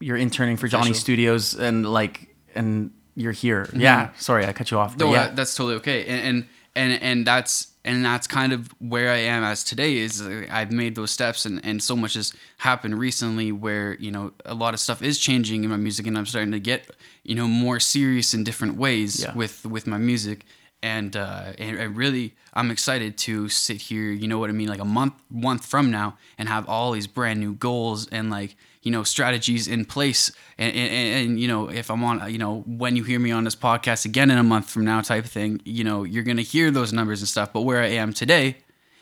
You're 0.00 0.16
interning 0.16 0.56
for 0.56 0.66
Jony 0.68 0.80
Official. 0.80 0.94
Studios, 0.94 1.54
and 1.54 1.86
like 1.86 2.34
and 2.54 2.90
you're 3.14 3.32
here. 3.32 3.68
Yeah. 3.74 4.10
Sorry, 4.18 4.46
I 4.46 4.52
cut 4.52 4.70
you 4.70 4.78
off. 4.78 4.96
No, 4.96 5.12
yeah. 5.12 5.24
that- 5.26 5.36
that's 5.36 5.54
totally 5.54 5.76
okay. 5.76 6.06
And, 6.06 6.22
and 6.26 6.46
and 6.74 7.02
and 7.02 7.26
that's 7.26 7.68
and 7.84 8.04
that's 8.04 8.26
kind 8.26 8.52
of 8.52 8.68
where 8.78 9.10
I 9.10 9.18
am 9.18 9.42
as 9.42 9.64
today 9.64 9.96
is 9.98 10.20
uh, 10.22 10.46
I've 10.50 10.70
made 10.72 10.94
those 10.94 11.10
steps 11.10 11.44
and 11.46 11.60
and 11.64 11.82
so 11.82 11.96
much 11.96 12.14
has 12.14 12.32
happened 12.58 12.98
recently 12.98 13.52
where 13.52 13.94
you 13.98 14.10
know 14.10 14.32
a 14.44 14.54
lot 14.54 14.74
of 14.74 14.80
stuff 14.80 15.02
is 15.02 15.18
changing 15.18 15.64
in 15.64 15.70
my 15.70 15.76
music 15.76 16.06
and 16.06 16.16
I'm 16.16 16.26
starting 16.26 16.52
to 16.52 16.60
get 16.60 16.90
you 17.24 17.34
know 17.34 17.46
more 17.48 17.80
serious 17.80 18.34
in 18.34 18.44
different 18.44 18.76
ways 18.76 19.22
Yeah. 19.22 19.34
with 19.34 19.64
with 19.66 19.86
my 19.86 19.98
music 19.98 20.44
and 20.82 21.16
uh 21.16 21.52
and 21.58 21.78
I 21.80 21.84
really 21.84 22.34
I'm 22.54 22.70
excited 22.70 23.16
to 23.18 23.48
sit 23.48 23.80
here 23.82 24.10
you 24.12 24.28
know 24.28 24.38
what 24.38 24.50
I 24.50 24.52
mean 24.52 24.68
like 24.68 24.80
a 24.80 24.84
month 24.84 25.14
month 25.30 25.64
from 25.66 25.90
now 25.90 26.16
and 26.38 26.48
have 26.48 26.68
all 26.68 26.92
these 26.92 27.06
brand 27.08 27.40
new 27.40 27.54
goals 27.54 28.06
and 28.08 28.30
like 28.30 28.56
you 28.82 28.90
know 28.90 29.02
strategies 29.02 29.68
in 29.68 29.84
place. 29.84 30.32
And, 30.58 30.74
and, 30.74 30.92
and 30.92 31.40
you 31.40 31.48
know 31.48 31.70
if 31.70 31.90
i'm 31.90 32.04
on 32.04 32.30
you 32.30 32.38
know 32.38 32.60
when 32.66 32.96
you 32.96 33.02
hear 33.02 33.18
me 33.18 33.30
on 33.30 33.44
this 33.44 33.56
podcast 33.56 34.04
again 34.04 34.30
in 34.30 34.38
a 34.38 34.42
month 34.42 34.68
from 34.68 34.84
now 34.84 35.00
type 35.00 35.24
of 35.24 35.30
thing 35.30 35.60
you 35.64 35.84
know 35.84 36.04
you're 36.04 36.22
gonna 36.22 36.42
hear 36.42 36.70
those 36.70 36.92
numbers 36.92 37.20
and 37.20 37.28
stuff. 37.28 37.52
But 37.52 37.62
where 37.62 37.82
i 37.82 37.86
am 37.86 38.12
today 38.12 38.58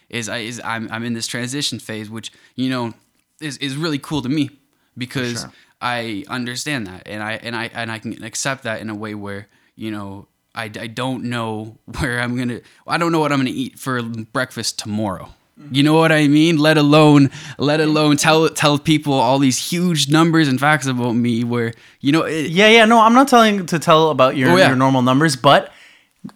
is 0.08 0.28
i 0.28 0.38
is 0.38 0.60
i'm, 0.64 0.88
I'm 0.92 1.04
in 1.04 1.14
this 1.14 1.26
transition 1.26 1.78
phase 1.78 2.08
which 2.08 2.32
you 2.54 2.70
know 2.70 2.94
is, 3.40 3.56
is 3.58 3.76
really 3.76 3.98
cool 3.98 4.22
to 4.22 4.28
me 4.28 4.50
because 4.96 5.40
sure. 5.40 5.52
i 5.80 6.24
understand 6.28 6.86
that. 6.86 7.02
And 7.06 7.22
i 7.22 7.32
and 7.32 7.56
i 7.56 7.70
and 7.74 7.90
i 7.90 7.98
can 7.98 8.22
accept 8.22 8.62
that 8.64 8.80
in 8.80 8.90
a 8.90 8.94
way 8.94 9.14
where 9.14 9.48
you 9.74 9.90
know 9.90 10.28
I, 10.54 10.64
I 10.64 10.86
don't 10.86 11.24
know 11.24 11.78
where 11.98 12.20
i'm 12.20 12.36
gonna 12.36 12.60
i 12.86 12.98
don't 12.98 13.10
know 13.10 13.20
what 13.20 13.32
i'm 13.32 13.38
gonna 13.38 13.50
eat 13.50 13.78
for 13.78 14.02
breakfast 14.02 14.78
tomorrow 14.78 15.34
you 15.70 15.82
know 15.82 15.94
what 15.94 16.12
I 16.12 16.28
mean? 16.28 16.56
Let 16.56 16.78
alone, 16.78 17.30
let 17.58 17.80
alone 17.80 18.16
tell 18.16 18.48
tell 18.48 18.78
people 18.78 19.12
all 19.12 19.38
these 19.38 19.58
huge 19.58 20.08
numbers 20.08 20.48
and 20.48 20.58
facts 20.58 20.86
about 20.86 21.12
me. 21.12 21.44
Where 21.44 21.72
you 22.00 22.12
know, 22.12 22.22
it, 22.22 22.50
Yeah, 22.50 22.68
yeah. 22.68 22.84
No, 22.84 23.00
I'm 23.00 23.14
not 23.14 23.28
telling 23.28 23.66
to 23.66 23.78
tell 23.78 24.10
about 24.10 24.36
your 24.36 24.50
Oh, 24.50 24.56
yeah. 24.56 24.68
your 24.68 24.76
normal 24.76 25.02
numbers, 25.02 25.36
but 25.36 25.72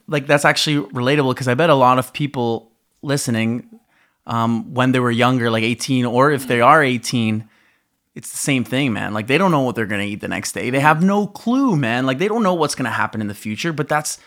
like 0.09 0.27
that's 0.27 0.45
actually 0.45 0.87
relatable 0.89 1.33
because 1.35 1.49
I 1.49 1.55
bet 1.55 1.71
a 1.71 1.75
lot 1.75 1.99
of 1.99 2.13
people 2.13 2.71
listening, 3.03 3.69
um, 4.27 4.73
when 4.75 4.93
they 4.93 5.01
were 5.01 5.11
younger, 5.11 5.51
like 5.51 5.65
18, 5.65 6.05
or 6.07 6.31
if 6.31 6.47
they 6.47 6.61
are 6.61 6.83
18, 6.83 7.49
it's 8.15 8.31
the 8.31 8.37
same 8.37 8.63
thing, 8.65 8.93
man. 8.93 9.13
Like 9.15 9.27
they 9.27 9.39
don't 9.39 9.51
know 9.51 9.63
what 9.63 9.75
they're 9.75 9.87
gonna 9.87 10.05
eat 10.05 10.21
the 10.21 10.29
next 10.29 10.53
day. 10.53 10.71
They 10.71 10.81
have 10.81 11.03
no 11.03 11.27
clue, 11.27 11.77
man. 11.77 12.07
Like 12.07 12.19
they 12.19 12.29
don't 12.29 12.43
know 12.43 12.55
what's 12.55 12.75
gonna 12.75 12.91
happen 12.91 13.21
in 13.21 13.27
the 13.29 13.35
future. 13.35 13.73
But 13.73 13.89
that's 13.89 14.19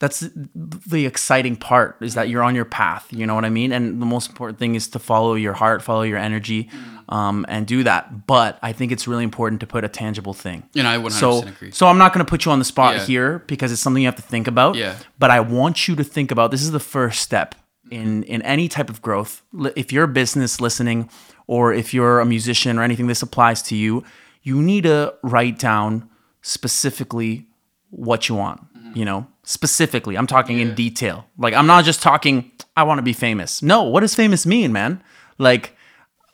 that's 0.00 0.28
the 0.34 1.06
exciting 1.06 1.56
part 1.56 1.96
is 2.00 2.14
that 2.14 2.28
you're 2.28 2.42
on 2.42 2.54
your 2.54 2.64
path. 2.64 3.06
You 3.10 3.26
know 3.26 3.34
what 3.34 3.44
I 3.44 3.50
mean? 3.50 3.72
And 3.72 4.02
the 4.02 4.06
most 4.06 4.28
important 4.30 4.58
thing 4.58 4.74
is 4.74 4.88
to 4.88 4.98
follow 4.98 5.34
your 5.34 5.52
heart, 5.54 5.82
follow 5.82 6.02
your 6.02 6.18
energy, 6.18 6.68
um, 7.08 7.46
and 7.48 7.66
do 7.66 7.84
that. 7.84 8.26
But 8.26 8.58
I 8.62 8.72
think 8.72 8.90
it's 8.92 9.06
really 9.06 9.24
important 9.24 9.60
to 9.60 9.66
put 9.66 9.84
a 9.84 9.88
tangible 9.88 10.34
thing. 10.34 10.64
know, 10.74 10.88
I 10.88 10.98
100% 10.98 11.12
So, 11.12 11.42
agree. 11.46 11.70
so 11.70 11.86
I'm 11.86 11.98
not 11.98 12.12
going 12.12 12.24
to 12.26 12.28
put 12.28 12.44
you 12.44 12.50
on 12.52 12.58
the 12.58 12.64
spot 12.64 12.94
Yeah. 12.96 13.04
here 13.06 13.38
because 13.46 13.70
it's 13.72 13.80
something 13.80 14.02
you 14.02 14.08
have 14.08 14.16
to 14.16 14.22
think 14.22 14.46
about. 14.48 14.74
Yeah. 14.74 14.96
But 15.18 15.30
I 15.30 15.40
want 15.40 15.86
you 15.88 15.94
to 15.96 16.04
think 16.04 16.30
about 16.30 16.50
this 16.50 16.62
is 16.62 16.72
the 16.72 16.80
first 16.80 17.20
step 17.22 17.54
in 17.90 18.22
in 18.24 18.42
any 18.42 18.66
type 18.68 18.90
of 18.90 19.00
growth. 19.00 19.42
If 19.76 19.92
you're 19.92 20.04
a 20.04 20.08
business 20.08 20.60
listening, 20.60 21.08
or 21.46 21.72
if 21.72 21.92
you're 21.94 22.18
a 22.20 22.24
musician 22.26 22.78
or 22.78 22.82
anything, 22.82 23.06
this 23.06 23.22
applies 23.22 23.62
to 23.62 23.76
you. 23.76 24.02
You 24.42 24.60
need 24.62 24.84
to 24.84 25.14
write 25.22 25.58
down 25.58 26.08
specifically 26.42 27.46
what 27.90 28.28
you 28.28 28.34
want. 28.34 28.60
You 28.94 29.04
know, 29.04 29.26
specifically. 29.44 30.16
I'm 30.16 30.26
talking 30.26 30.58
in 30.58 30.74
detail. 30.74 31.26
Like 31.38 31.54
I'm 31.54 31.66
not 31.66 31.84
just 31.84 32.02
talking. 32.02 32.50
I 32.76 32.82
want 32.82 32.98
to 32.98 33.02
be 33.02 33.12
famous. 33.12 33.62
No, 33.62 33.84
what 33.84 34.00
does 34.00 34.14
famous 34.14 34.44
mean, 34.44 34.72
man? 34.72 35.02
Like 35.38 35.76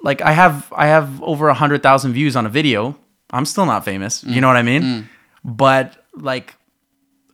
like 0.02 0.22
I 0.22 0.32
have 0.32 0.72
I 0.74 0.86
have 0.86 1.22
over 1.22 1.48
a 1.48 1.54
hundred 1.54 1.82
thousand 1.82 2.12
views 2.14 2.36
on 2.36 2.46
a 2.46 2.48
video. 2.48 2.96
I'm 3.30 3.44
still 3.44 3.66
not 3.66 3.84
famous. 3.84 4.24
You 4.24 4.36
mm. 4.36 4.40
know 4.40 4.46
what 4.48 4.56
I 4.56 4.62
mean? 4.62 4.82
Mm. 4.82 5.08
But 5.44 6.04
like 6.14 6.56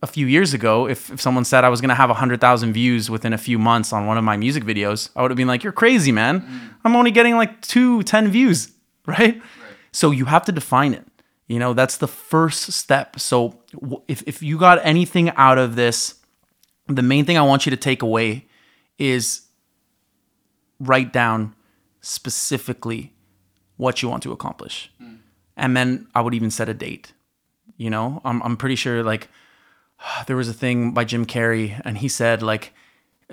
a 0.03 0.07
few 0.07 0.27
years 0.27 0.53
ago, 0.53 0.87
if, 0.87 1.11
if 1.11 1.19
someone 1.19 1.43
said 1.43 1.63
I 1.63 1.69
was 1.69 1.81
gonna 1.81 1.95
have 1.95 2.09
a 2.09 2.15
hundred 2.15 2.41
thousand 2.41 2.73
views 2.73 3.09
within 3.09 3.33
a 3.33 3.37
few 3.37 3.57
months 3.57 3.93
on 3.93 4.05
one 4.05 4.17
of 4.17 4.23
my 4.23 4.37
music 4.37 4.63
videos, 4.63 5.09
I 5.15 5.21
would 5.21 5.31
have 5.31 5.37
been 5.37 5.47
like, 5.47 5.63
"You're 5.63 5.73
crazy, 5.73 6.11
man! 6.11 6.41
Mm. 6.41 6.59
I'm 6.83 6.95
only 6.95 7.11
getting 7.11 7.35
like 7.35 7.61
two, 7.61 8.03
ten 8.03 8.29
views, 8.29 8.71
right? 9.05 9.41
So 9.91 10.11
you 10.11 10.25
have 10.25 10.45
to 10.45 10.51
define 10.51 10.93
it. 10.93 11.05
You 11.47 11.59
know, 11.59 11.73
that's 11.73 11.97
the 11.97 12.07
first 12.07 12.73
step. 12.73 13.19
So 13.19 13.59
if 14.07 14.23
if 14.27 14.43
you 14.43 14.57
got 14.57 14.79
anything 14.83 15.29
out 15.31 15.57
of 15.57 15.75
this, 15.75 16.15
the 16.87 17.01
main 17.01 17.25
thing 17.25 17.37
I 17.37 17.41
want 17.41 17.65
you 17.65 17.69
to 17.69 17.77
take 17.77 18.01
away 18.01 18.45
is 18.97 19.43
write 20.79 21.13
down 21.13 21.55
specifically 22.01 23.13
what 23.77 24.01
you 24.01 24.09
want 24.09 24.23
to 24.23 24.31
accomplish. 24.31 24.91
And 25.55 25.75
then 25.75 26.07
I 26.13 26.21
would 26.21 26.33
even 26.33 26.51
set 26.51 26.69
a 26.69 26.73
date. 26.73 27.13
You 27.77 27.89
know, 27.89 28.21
I'm, 28.25 28.41
I'm 28.43 28.57
pretty 28.57 28.75
sure 28.75 29.03
like 29.03 29.29
there 30.27 30.35
was 30.35 30.49
a 30.49 30.53
thing 30.53 30.91
by 30.91 31.05
Jim 31.05 31.25
Carrey 31.25 31.79
and 31.85 31.97
he 31.97 32.07
said 32.07 32.41
like 32.41 32.73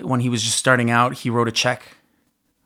when 0.01 0.19
he 0.19 0.29
was 0.29 0.43
just 0.43 0.57
starting 0.57 0.89
out, 0.91 1.13
he 1.19 1.29
wrote 1.29 1.47
a 1.47 1.51
check 1.51 1.97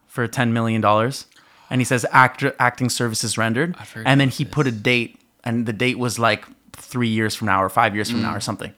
for 0.08 0.28
ten 0.28 0.52
million 0.54 0.82
dollars, 0.82 1.28
and 1.70 1.80
he 1.80 1.86
says 1.86 2.06
actor 2.12 2.56
acting 2.60 2.90
services 2.90 3.38
rendered, 3.38 3.76
and 4.08 4.20
then 4.20 4.30
he 4.30 4.44
put 4.46 4.66
a 4.66 4.72
date, 4.72 5.19
and 5.43 5.65
the 5.65 5.73
date 5.73 5.97
was 5.99 6.19
like 6.19 6.45
three 6.73 7.08
years 7.10 7.36
from 7.36 7.47
now 7.47 7.62
or 7.63 7.69
five 7.69 7.95
years 7.95 8.10
from 8.12 8.21
now 8.21 8.34
Mm. 8.34 8.38
or 8.38 8.39
something. 8.39 8.73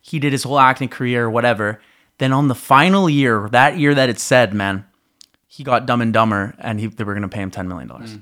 He 0.00 0.18
did 0.18 0.32
his 0.32 0.42
whole 0.42 0.58
acting 0.58 0.88
career 0.88 1.24
or 1.24 1.30
whatever. 1.30 1.80
Then 2.18 2.32
on 2.32 2.48
the 2.48 2.54
final 2.54 3.08
year, 3.10 3.48
that 3.50 3.78
year 3.78 3.94
that 3.94 4.08
it 4.08 4.18
said, 4.20 4.54
man, 4.54 4.84
he 5.48 5.64
got 5.64 5.86
Dumb 5.86 6.00
and 6.00 6.12
Dumber, 6.12 6.54
and 6.58 6.78
he, 6.80 6.86
they 6.86 7.04
were 7.04 7.14
gonna 7.14 7.28
pay 7.28 7.40
him 7.40 7.50
ten 7.50 7.66
million 7.68 7.88
dollars 7.88 8.12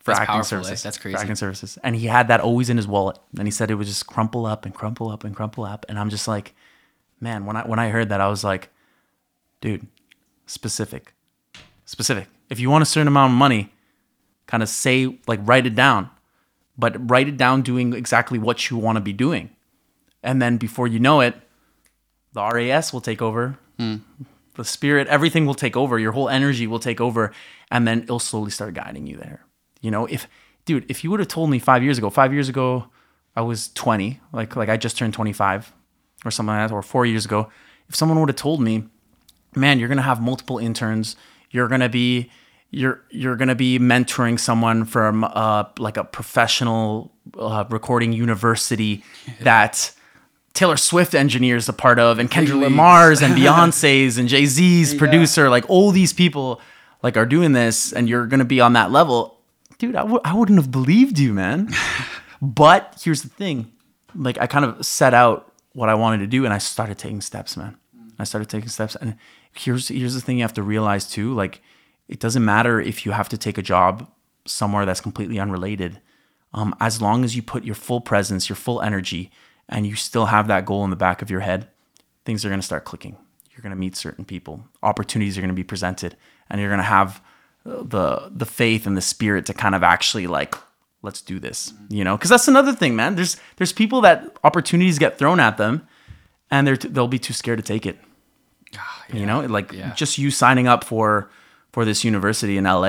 for 0.00 0.12
Mm. 0.12 0.16
That's 0.16 0.20
acting 0.20 0.38
eh? 0.40 0.42
services. 0.42 0.82
That's 0.82 0.96
for 0.96 1.02
crazy. 1.02 1.16
acting 1.18 1.36
services, 1.36 1.78
and 1.84 1.94
he 1.94 2.06
had 2.06 2.28
that 2.28 2.40
always 2.40 2.70
in 2.70 2.76
his 2.76 2.86
wallet. 2.88 3.18
And 3.38 3.46
he 3.46 3.50
said 3.52 3.70
it 3.70 3.74
would 3.74 3.86
just 3.86 4.06
crumple 4.06 4.46
up 4.46 4.64
and 4.64 4.74
crumple 4.74 5.10
up 5.10 5.24
and 5.24 5.34
crumple 5.36 5.64
up. 5.64 5.84
And 5.88 5.98
I'm 5.98 6.10
just 6.10 6.26
like, 6.26 6.54
man, 7.20 7.44
when 7.44 7.56
I 7.56 7.62
when 7.66 7.78
I 7.78 7.88
heard 7.90 8.08
that, 8.08 8.20
I 8.20 8.28
was 8.28 8.42
like, 8.42 8.70
dude, 9.60 9.86
specific, 10.46 11.12
specific. 11.84 12.28
If 12.48 12.58
you 12.60 12.70
want 12.70 12.82
a 12.82 12.86
certain 12.86 13.08
amount 13.08 13.32
of 13.32 13.36
money, 13.38 13.72
kind 14.46 14.62
of 14.62 14.68
say 14.68 15.18
like 15.26 15.40
write 15.44 15.66
it 15.66 15.74
down, 15.74 16.10
but 16.80 17.10
write 17.10 17.28
it 17.28 17.36
down 17.36 17.62
doing 17.62 17.92
exactly 17.92 18.38
what 18.38 18.70
you 18.70 18.76
want 18.76 18.96
to 18.96 19.00
be 19.00 19.12
doing, 19.12 19.50
and 20.22 20.40
then 20.40 20.56
before 20.56 20.88
you 20.88 20.98
know 20.98 21.20
it, 21.20 21.34
the 22.32 22.42
RAS 22.42 22.92
will 22.92 23.00
take 23.00 23.22
over. 23.22 23.58
Hmm. 23.78 23.96
The 24.56 24.64
spirit, 24.64 25.08
everything 25.08 25.46
will 25.46 25.54
take 25.54 25.76
over. 25.76 25.98
Your 25.98 26.12
whole 26.12 26.28
energy 26.28 26.66
will 26.66 26.80
take 26.80 27.00
over, 27.00 27.32
and 27.70 27.86
then 27.86 28.02
it'll 28.02 28.18
slowly 28.18 28.50
start 28.50 28.74
guiding 28.74 29.06
you 29.06 29.16
there. 29.16 29.44
You 29.80 29.90
know, 29.90 30.06
if 30.06 30.26
dude, 30.64 30.90
if 30.90 31.04
you 31.04 31.10
would 31.10 31.20
have 31.20 31.28
told 31.28 31.50
me 31.50 31.58
five 31.58 31.82
years 31.82 31.98
ago, 31.98 32.10
five 32.10 32.32
years 32.32 32.48
ago, 32.48 32.86
I 33.36 33.42
was 33.42 33.68
twenty, 33.72 34.20
like 34.32 34.56
like 34.56 34.68
I 34.68 34.76
just 34.76 34.98
turned 34.98 35.14
twenty 35.14 35.32
five, 35.32 35.72
or 36.24 36.30
something 36.30 36.54
like 36.54 36.68
that, 36.68 36.74
or 36.74 36.82
four 36.82 37.06
years 37.06 37.24
ago, 37.24 37.50
if 37.88 37.94
someone 37.94 38.18
would 38.20 38.28
have 38.28 38.36
told 38.36 38.60
me, 38.60 38.84
man, 39.54 39.78
you're 39.78 39.88
gonna 39.88 40.02
have 40.02 40.20
multiple 40.20 40.58
interns, 40.58 41.16
you're 41.50 41.68
gonna 41.68 41.88
be 41.88 42.30
you're 42.70 43.02
you're 43.10 43.36
gonna 43.36 43.54
be 43.54 43.78
mentoring 43.78 44.38
someone 44.38 44.84
from 44.84 45.24
uh 45.24 45.64
like 45.78 45.96
a 45.96 46.04
professional 46.04 47.12
uh, 47.38 47.64
recording 47.70 48.12
university 48.12 49.04
that 49.40 49.92
Taylor 50.52 50.76
Swift 50.76 51.14
engineers 51.14 51.68
a 51.68 51.72
part 51.72 51.98
of, 51.98 52.18
and 52.18 52.30
Kendrick. 52.30 52.60
Lamar's 52.60 53.22
and 53.22 53.34
Beyonce's 53.38 54.18
and 54.18 54.28
Jay 54.28 54.46
Z's 54.46 54.94
producer, 54.94 55.48
like 55.48 55.68
all 55.68 55.90
these 55.90 56.12
people 56.12 56.60
like 57.02 57.16
are 57.16 57.26
doing 57.26 57.52
this, 57.52 57.92
and 57.92 58.08
you're 58.08 58.26
gonna 58.26 58.44
be 58.44 58.60
on 58.60 58.72
that 58.74 58.90
level, 58.90 59.40
dude. 59.78 59.96
I 59.96 60.00
w- 60.00 60.20
I 60.24 60.34
wouldn't 60.34 60.58
have 60.58 60.70
believed 60.70 61.18
you, 61.18 61.32
man. 61.32 61.70
but 62.42 63.00
here's 63.02 63.22
the 63.22 63.28
thing, 63.28 63.72
like 64.14 64.38
I 64.38 64.46
kind 64.46 64.64
of 64.64 64.84
set 64.84 65.14
out 65.14 65.52
what 65.72 65.88
I 65.88 65.94
wanted 65.94 66.18
to 66.18 66.26
do, 66.26 66.44
and 66.44 66.52
I 66.52 66.58
started 66.58 66.98
taking 66.98 67.20
steps, 67.20 67.56
man. 67.56 67.76
I 68.18 68.24
started 68.24 68.50
taking 68.50 68.68
steps, 68.68 68.96
and 68.96 69.16
here's 69.54 69.88
here's 69.88 70.14
the 70.14 70.20
thing 70.20 70.38
you 70.38 70.44
have 70.44 70.54
to 70.54 70.62
realize 70.62 71.08
too, 71.08 71.32
like 71.32 71.62
it 72.10 72.18
doesn't 72.20 72.44
matter 72.44 72.80
if 72.80 73.06
you 73.06 73.12
have 73.12 73.28
to 73.30 73.38
take 73.38 73.56
a 73.58 73.62
job 73.62 74.06
somewhere 74.46 74.84
that's 74.86 75.00
completely 75.00 75.38
unrelated 75.38 76.00
um, 76.52 76.74
as 76.80 77.00
long 77.00 77.24
as 77.24 77.36
you 77.36 77.42
put 77.42 77.64
your 77.64 77.76
full 77.76 78.00
presence, 78.00 78.48
your 78.48 78.56
full 78.56 78.82
energy, 78.82 79.30
and 79.68 79.86
you 79.86 79.94
still 79.94 80.26
have 80.26 80.48
that 80.48 80.66
goal 80.66 80.82
in 80.84 80.90
the 80.90 80.96
back 80.96 81.22
of 81.22 81.30
your 81.30 81.40
head, 81.40 81.68
things 82.24 82.44
are 82.44 82.48
going 82.48 82.60
to 82.60 82.66
start 82.66 82.84
clicking. 82.84 83.16
You're 83.52 83.62
going 83.62 83.70
to 83.70 83.78
meet 83.78 83.94
certain 83.96 84.24
people, 84.24 84.64
opportunities 84.82 85.38
are 85.38 85.40
going 85.42 85.54
to 85.56 85.62
be 85.62 85.62
presented, 85.74 86.16
and 86.48 86.60
you're 86.60 86.70
going 86.70 86.78
to 86.86 86.94
have 86.98 87.22
uh, 87.66 87.82
the 87.84 88.32
the 88.34 88.46
faith 88.46 88.86
and 88.86 88.96
the 88.96 89.02
spirit 89.02 89.46
to 89.46 89.54
kind 89.54 89.74
of 89.74 89.82
actually 89.82 90.26
like 90.26 90.54
let's 91.02 91.22
do 91.22 91.38
this, 91.38 91.72
you 91.88 92.04
know? 92.04 92.16
Because 92.16 92.30
that's 92.30 92.48
another 92.48 92.72
thing, 92.74 92.96
man. 92.96 93.14
There's 93.16 93.36
there's 93.56 93.72
people 93.72 94.00
that 94.00 94.36
opportunities 94.42 94.98
get 94.98 95.18
thrown 95.18 95.38
at 95.40 95.56
them, 95.56 95.86
and 96.50 96.66
they're 96.66 96.76
t- 96.76 96.88
they'll 96.88 97.06
be 97.08 97.18
too 97.18 97.32
scared 97.34 97.58
to 97.58 97.64
take 97.64 97.86
it. 97.86 97.96
You 99.12 99.26
know, 99.26 99.40
like 99.42 99.72
Yeah. 99.72 99.92
just 99.94 100.18
you 100.18 100.30
signing 100.30 100.66
up 100.68 100.84
for 100.84 101.30
for 101.72 101.84
this 101.84 102.02
university 102.04 102.56
in 102.56 102.64
LA, 102.64 102.80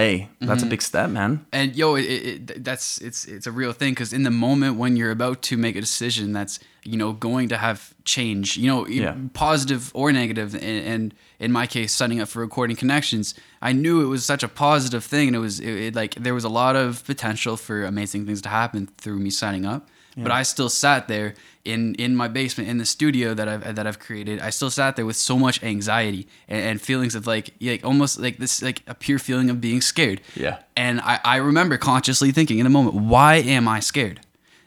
Mm-hmm. 0.41 0.47
that's 0.47 0.63
a 0.63 0.65
big 0.65 0.81
step, 0.81 1.09
man. 1.09 1.45
and 1.53 1.75
yo 1.75 1.95
it, 1.95 2.01
it, 2.03 2.63
that's 2.63 2.97
it's 3.01 3.25
it's 3.25 3.47
a 3.47 3.51
real 3.51 3.73
thing 3.73 3.91
because 3.93 4.11
in 4.13 4.23
the 4.23 4.31
moment 4.31 4.77
when 4.77 4.97
you're 4.97 5.11
about 5.11 5.41
to 5.49 5.55
make 5.57 5.75
a 5.75 5.81
decision 5.81 6.33
that's 6.33 6.59
you 6.83 6.97
know 6.97 7.13
going 7.13 7.47
to 7.49 7.57
have 7.57 7.93
change 8.05 8.57
you 8.57 8.67
know 8.71 8.87
Yeah. 8.87 9.15
positive 9.33 9.91
or 9.93 10.11
negative 10.11 10.55
and, 10.55 10.63
and 10.93 11.13
in 11.39 11.51
my 11.51 11.67
case 11.67 11.93
signing 11.93 12.19
up 12.21 12.27
for 12.27 12.39
recording 12.41 12.75
connections 12.75 13.35
i 13.61 13.71
knew 13.71 14.01
it 14.01 14.07
was 14.07 14.25
such 14.25 14.41
a 14.43 14.47
positive 14.47 15.03
thing 15.03 15.27
and 15.27 15.35
it 15.35 15.39
was 15.39 15.59
it, 15.59 15.75
it, 15.87 15.95
like 15.95 16.15
there 16.15 16.33
was 16.33 16.43
a 16.43 16.49
lot 16.49 16.75
of 16.75 17.03
potential 17.05 17.55
for 17.57 17.83
amazing 17.85 18.25
things 18.25 18.41
to 18.41 18.49
happen 18.49 18.87
through 18.97 19.19
me 19.19 19.29
signing 19.29 19.65
up 19.65 19.87
but 20.17 20.31
i 20.31 20.43
still 20.43 20.69
sat 20.69 21.07
there 21.07 21.33
in 21.63 21.93
in 21.95 22.15
my 22.15 22.27
basement 22.27 22.69
in 22.69 22.77
the 22.79 22.85
studio 22.85 23.33
that 23.33 23.47
i've 23.47 23.75
that 23.75 23.85
i've 23.87 23.99
created 23.99 24.39
i 24.39 24.49
still 24.49 24.69
sat 24.69 24.95
there 24.95 25.05
with 25.05 25.15
so 25.15 25.37
much 25.37 25.63
anxiety 25.63 26.27
and, 26.47 26.61
and 26.61 26.81
feelings 26.81 27.13
of 27.15 27.27
like 27.27 27.53
like 27.61 27.83
almost 27.85 28.19
like 28.19 28.37
this 28.37 28.61
like 28.61 28.81
a 28.87 28.93
pure 28.95 29.19
feeling 29.19 29.49
of 29.49 29.61
being 29.61 29.79
scared 29.81 30.19
Yeah. 30.35 30.57
and 30.75 30.99
I, 31.01 31.19
I 31.23 31.35
remember 31.37 31.77
consciously 31.77 32.31
thinking 32.31 32.57
in 32.59 32.63
the 32.63 32.69
moment, 32.69 32.95
why 32.95 33.35
am 33.35 33.67
I 33.67 33.79
scared? 33.79 34.19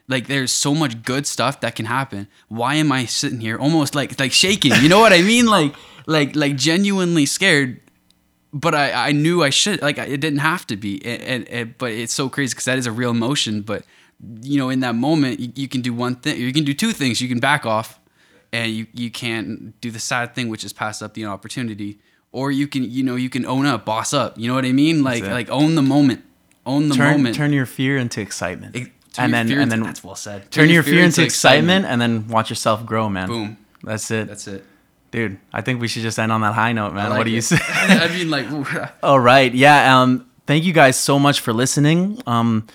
Like 0.09 0.27
there's 0.29 0.53
so 0.53 0.75
much 0.75 1.03
good 1.03 1.27
stuff 1.27 1.61
that 1.61 1.75
can 1.77 1.87
happen. 1.87 2.29
Why 2.49 2.75
am 2.75 2.93
I 2.93 3.07
sitting 3.07 3.41
here 3.41 3.57
almost 3.59 3.95
like 3.95 4.19
like 4.21 4.33
shaking? 4.33 4.73
You 4.83 4.89
know 4.91 5.01
what 5.01 5.13
I 5.15 5.23
mean? 5.23 5.47
Like 5.47 5.75
like 6.07 6.37
like 6.37 6.57
genuinely 6.57 7.25
scared. 7.27 7.81
But 8.53 8.75
I, 8.75 9.09
I 9.09 9.13
knew 9.13 9.43
I 9.43 9.51
should 9.51 9.81
like 9.83 9.97
it 9.99 10.21
didn't 10.21 10.39
have 10.41 10.67
to 10.67 10.77
be. 10.77 11.01
And, 11.05 11.23
and, 11.23 11.49
and- 11.49 11.79
but 11.79 11.91
it's 11.93 12.13
so 12.13 12.29
crazy 12.29 12.53
because 12.53 12.67
that 12.67 12.79
is 12.79 12.87
a 12.87 12.93
real 12.93 13.11
emotion. 13.11 13.63
But 13.63 13.85
you 14.43 14.59
know, 14.59 14.71
in 14.71 14.81
that 14.81 14.95
moment, 14.95 15.41
you, 15.41 15.53
you 15.55 15.69
can 15.69 15.81
do 15.81 15.93
one 15.95 16.17
thing. 16.17 16.39
You 16.41 16.53
can 16.53 16.65
do 16.65 16.75
two 16.75 16.93
things. 16.93 17.21
You 17.21 17.29
can 17.29 17.41
back 17.41 17.67
off, 17.67 17.99
and 18.53 18.73
you 18.73 18.87
you 18.95 19.11
can't 19.11 19.79
do 19.81 19.91
the 19.91 19.99
sad 20.01 20.35
thing, 20.35 20.49
which 20.49 20.65
is 20.65 20.73
pass 20.73 21.03
up 21.03 21.15
the 21.15 21.25
opportunity. 21.27 21.99
Or 22.33 22.51
you 22.51 22.67
can 22.67 22.91
you 22.91 23.03
know 23.03 23.17
you 23.17 23.31
can 23.31 23.45
own 23.47 23.67
up, 23.67 23.85
boss 23.85 24.13
up. 24.13 24.39
You 24.39 24.49
know 24.49 24.55
what 24.55 24.65
I 24.65 24.73
mean? 24.73 25.03
Like 25.05 25.25
like 25.25 25.49
own 25.51 25.75
the 25.77 25.83
moment, 25.83 26.25
own 26.67 26.89
the 26.89 26.95
turn 26.95 27.17
moment. 27.19 27.37
turn 27.37 27.53
your 27.53 27.67
fear 27.67 27.97
into 27.97 28.21
excitement, 28.21 28.75
It- 28.77 28.81
and 28.83 28.91
turn 29.13 29.31
your 29.31 29.37
then 29.39 29.47
fear 29.49 29.57
and 29.61 29.63
into- 29.65 29.77
then 29.77 29.83
that's 29.87 30.03
well 30.05 30.17
said. 30.17 30.51
turn, 30.51 30.69
your 30.69 30.83
fear 30.83 31.05
into 31.05 31.23
excitement, 31.23 31.85
and 31.87 32.01
then 32.01 32.27
watch 32.29 32.51
yourself 32.51 32.85
grow, 32.85 33.09
man. 33.09 33.29
Boom. 33.29 33.57
That's 33.85 34.11
it, 34.11 34.27
That's 34.27 34.49
it. 34.49 34.65
dude. 35.13 35.39
I 35.53 35.61
think 35.61 35.81
we 35.81 35.87
should 35.89 36.03
just 36.03 36.19
end 36.19 36.33
on 36.33 36.41
that 36.41 36.55
high 36.55 36.73
note, 36.73 36.95
man. 36.95 37.07
I 37.07 37.09
what 37.11 37.17
like 37.19 37.27
do 37.27 37.31
you 37.33 37.41
say? 37.43 37.59
I 37.63 38.09
mean, 38.09 38.31
like, 38.31 38.47
All 39.05 39.21
right, 39.21 39.55
yeah. 39.55 40.01
Um, 40.01 40.27
thank 40.47 40.65
you 40.65 40.73
guys 40.73 40.97
so 40.99 41.19
much 41.21 41.39
for 41.41 41.53
listening. 41.53 42.21
Um, 42.27 42.67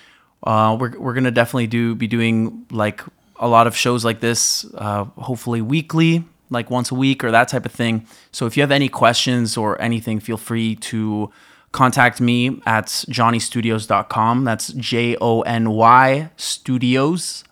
uh, 0.44 0.78
we're 0.80 0.98
we're 1.00 1.14
gonna 1.14 1.32
definitely 1.32 1.68
do 1.68 1.96
be 1.96 2.08
doing 2.08 2.66
like 2.72 3.02
a 3.40 3.48
lot 3.48 3.68
of 3.68 3.76
shows 3.76 4.04
like 4.06 4.20
this, 4.20 4.66
uh, 4.76 5.06
hopefully 5.18 5.62
weekly, 5.62 6.26
like 6.50 6.70
once 6.70 6.92
a 6.92 6.96
week 6.96 7.24
or 7.24 7.32
that 7.32 7.48
type 7.48 7.66
of 7.66 7.72
thing. 7.72 8.06
So 8.32 8.46
if 8.46 8.58
you 8.58 8.64
have 8.64 8.72
any 8.72 8.90
questions 8.90 9.56
or 9.58 9.82
anything, 9.82 10.20
feel 10.20 10.38
free 10.38 10.76
to 10.76 11.32
contact 11.72 12.20
me 12.20 12.62
at 12.66 12.88
jonystudios.com. 12.88 14.44
That's 14.44 14.74
J 14.74 15.16
O 15.22 15.42
N 15.42 15.72
Y 15.72 16.30
studios.com. 16.38 17.48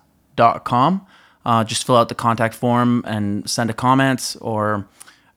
Uh, 1.45 1.63
just 1.63 1.85
fill 1.85 1.95
out 1.95 2.09
the 2.09 2.15
contact 2.15 2.53
form 2.53 3.03
and 3.07 3.49
send 3.49 3.69
a 3.69 3.73
comment 3.73 4.35
or 4.41 4.85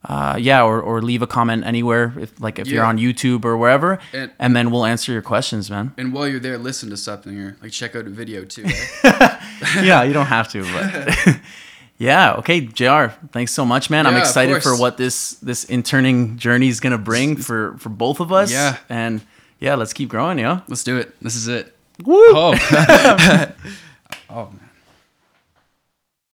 uh, 0.08 0.36
yeah, 0.40 0.62
or, 0.62 0.80
or 0.80 1.02
leave 1.02 1.20
a 1.22 1.26
comment 1.26 1.64
anywhere 1.66 2.12
if 2.18 2.40
like 2.40 2.58
if 2.58 2.68
you're 2.68 2.84
on 2.84 2.96
YouTube 2.98 3.44
or 3.44 3.56
wherever, 3.56 3.98
And- 4.12 4.30
and 4.38 4.56
then 4.56 4.70
we'll 4.70 4.86
answer 4.86 5.12
your 5.12 5.22
questions, 5.22 5.70
man. 5.70 5.92
and 5.98 6.12
while 6.12 6.26
you're 6.26 6.40
there, 6.40 6.56
listen 6.58 6.88
to 6.90 6.96
something 6.96 7.38
or 7.38 7.56
like 7.62 7.72
check 7.72 7.94
out 7.94 8.06
a 8.06 8.10
video 8.10 8.44
too. 8.44 8.64
eh? 8.64 9.40
yeah, 9.82 10.02
you 10.02 10.12
don't 10.14 10.26
have 10.28 10.48
to, 10.52 10.62
but 10.72 11.36
yeah, 11.98 12.32
okay, 12.38 12.60
Jr. 12.62 13.08
Thanks 13.32 13.52
so 13.52 13.64
much, 13.66 13.90
man. 13.90 14.06
I'm 14.06 14.16
excited 14.16 14.62
for 14.62 14.74
what 14.76 14.96
this 14.96 15.32
this 15.42 15.64
interning 15.64 16.38
journey 16.38 16.68
is 16.68 16.80
gonna 16.80 16.96
bring 16.98 17.36
for 17.36 17.76
for 17.78 17.90
both 17.90 18.20
of 18.20 18.32
us. 18.32 18.50
Yeah. 18.50 18.76
and 18.88 19.20
yeah, 19.60 19.74
let's 19.74 19.92
keep 19.92 20.08
growing, 20.08 20.38
yeah. 20.38 20.60
Let's 20.68 20.82
do 20.84 20.96
it. 20.96 21.14
This 21.20 21.36
is 21.36 21.46
it. 21.46 21.76
Woo! 22.06 22.16
Oh, 22.16 22.54
oh 24.30 24.46
man. 24.46 24.69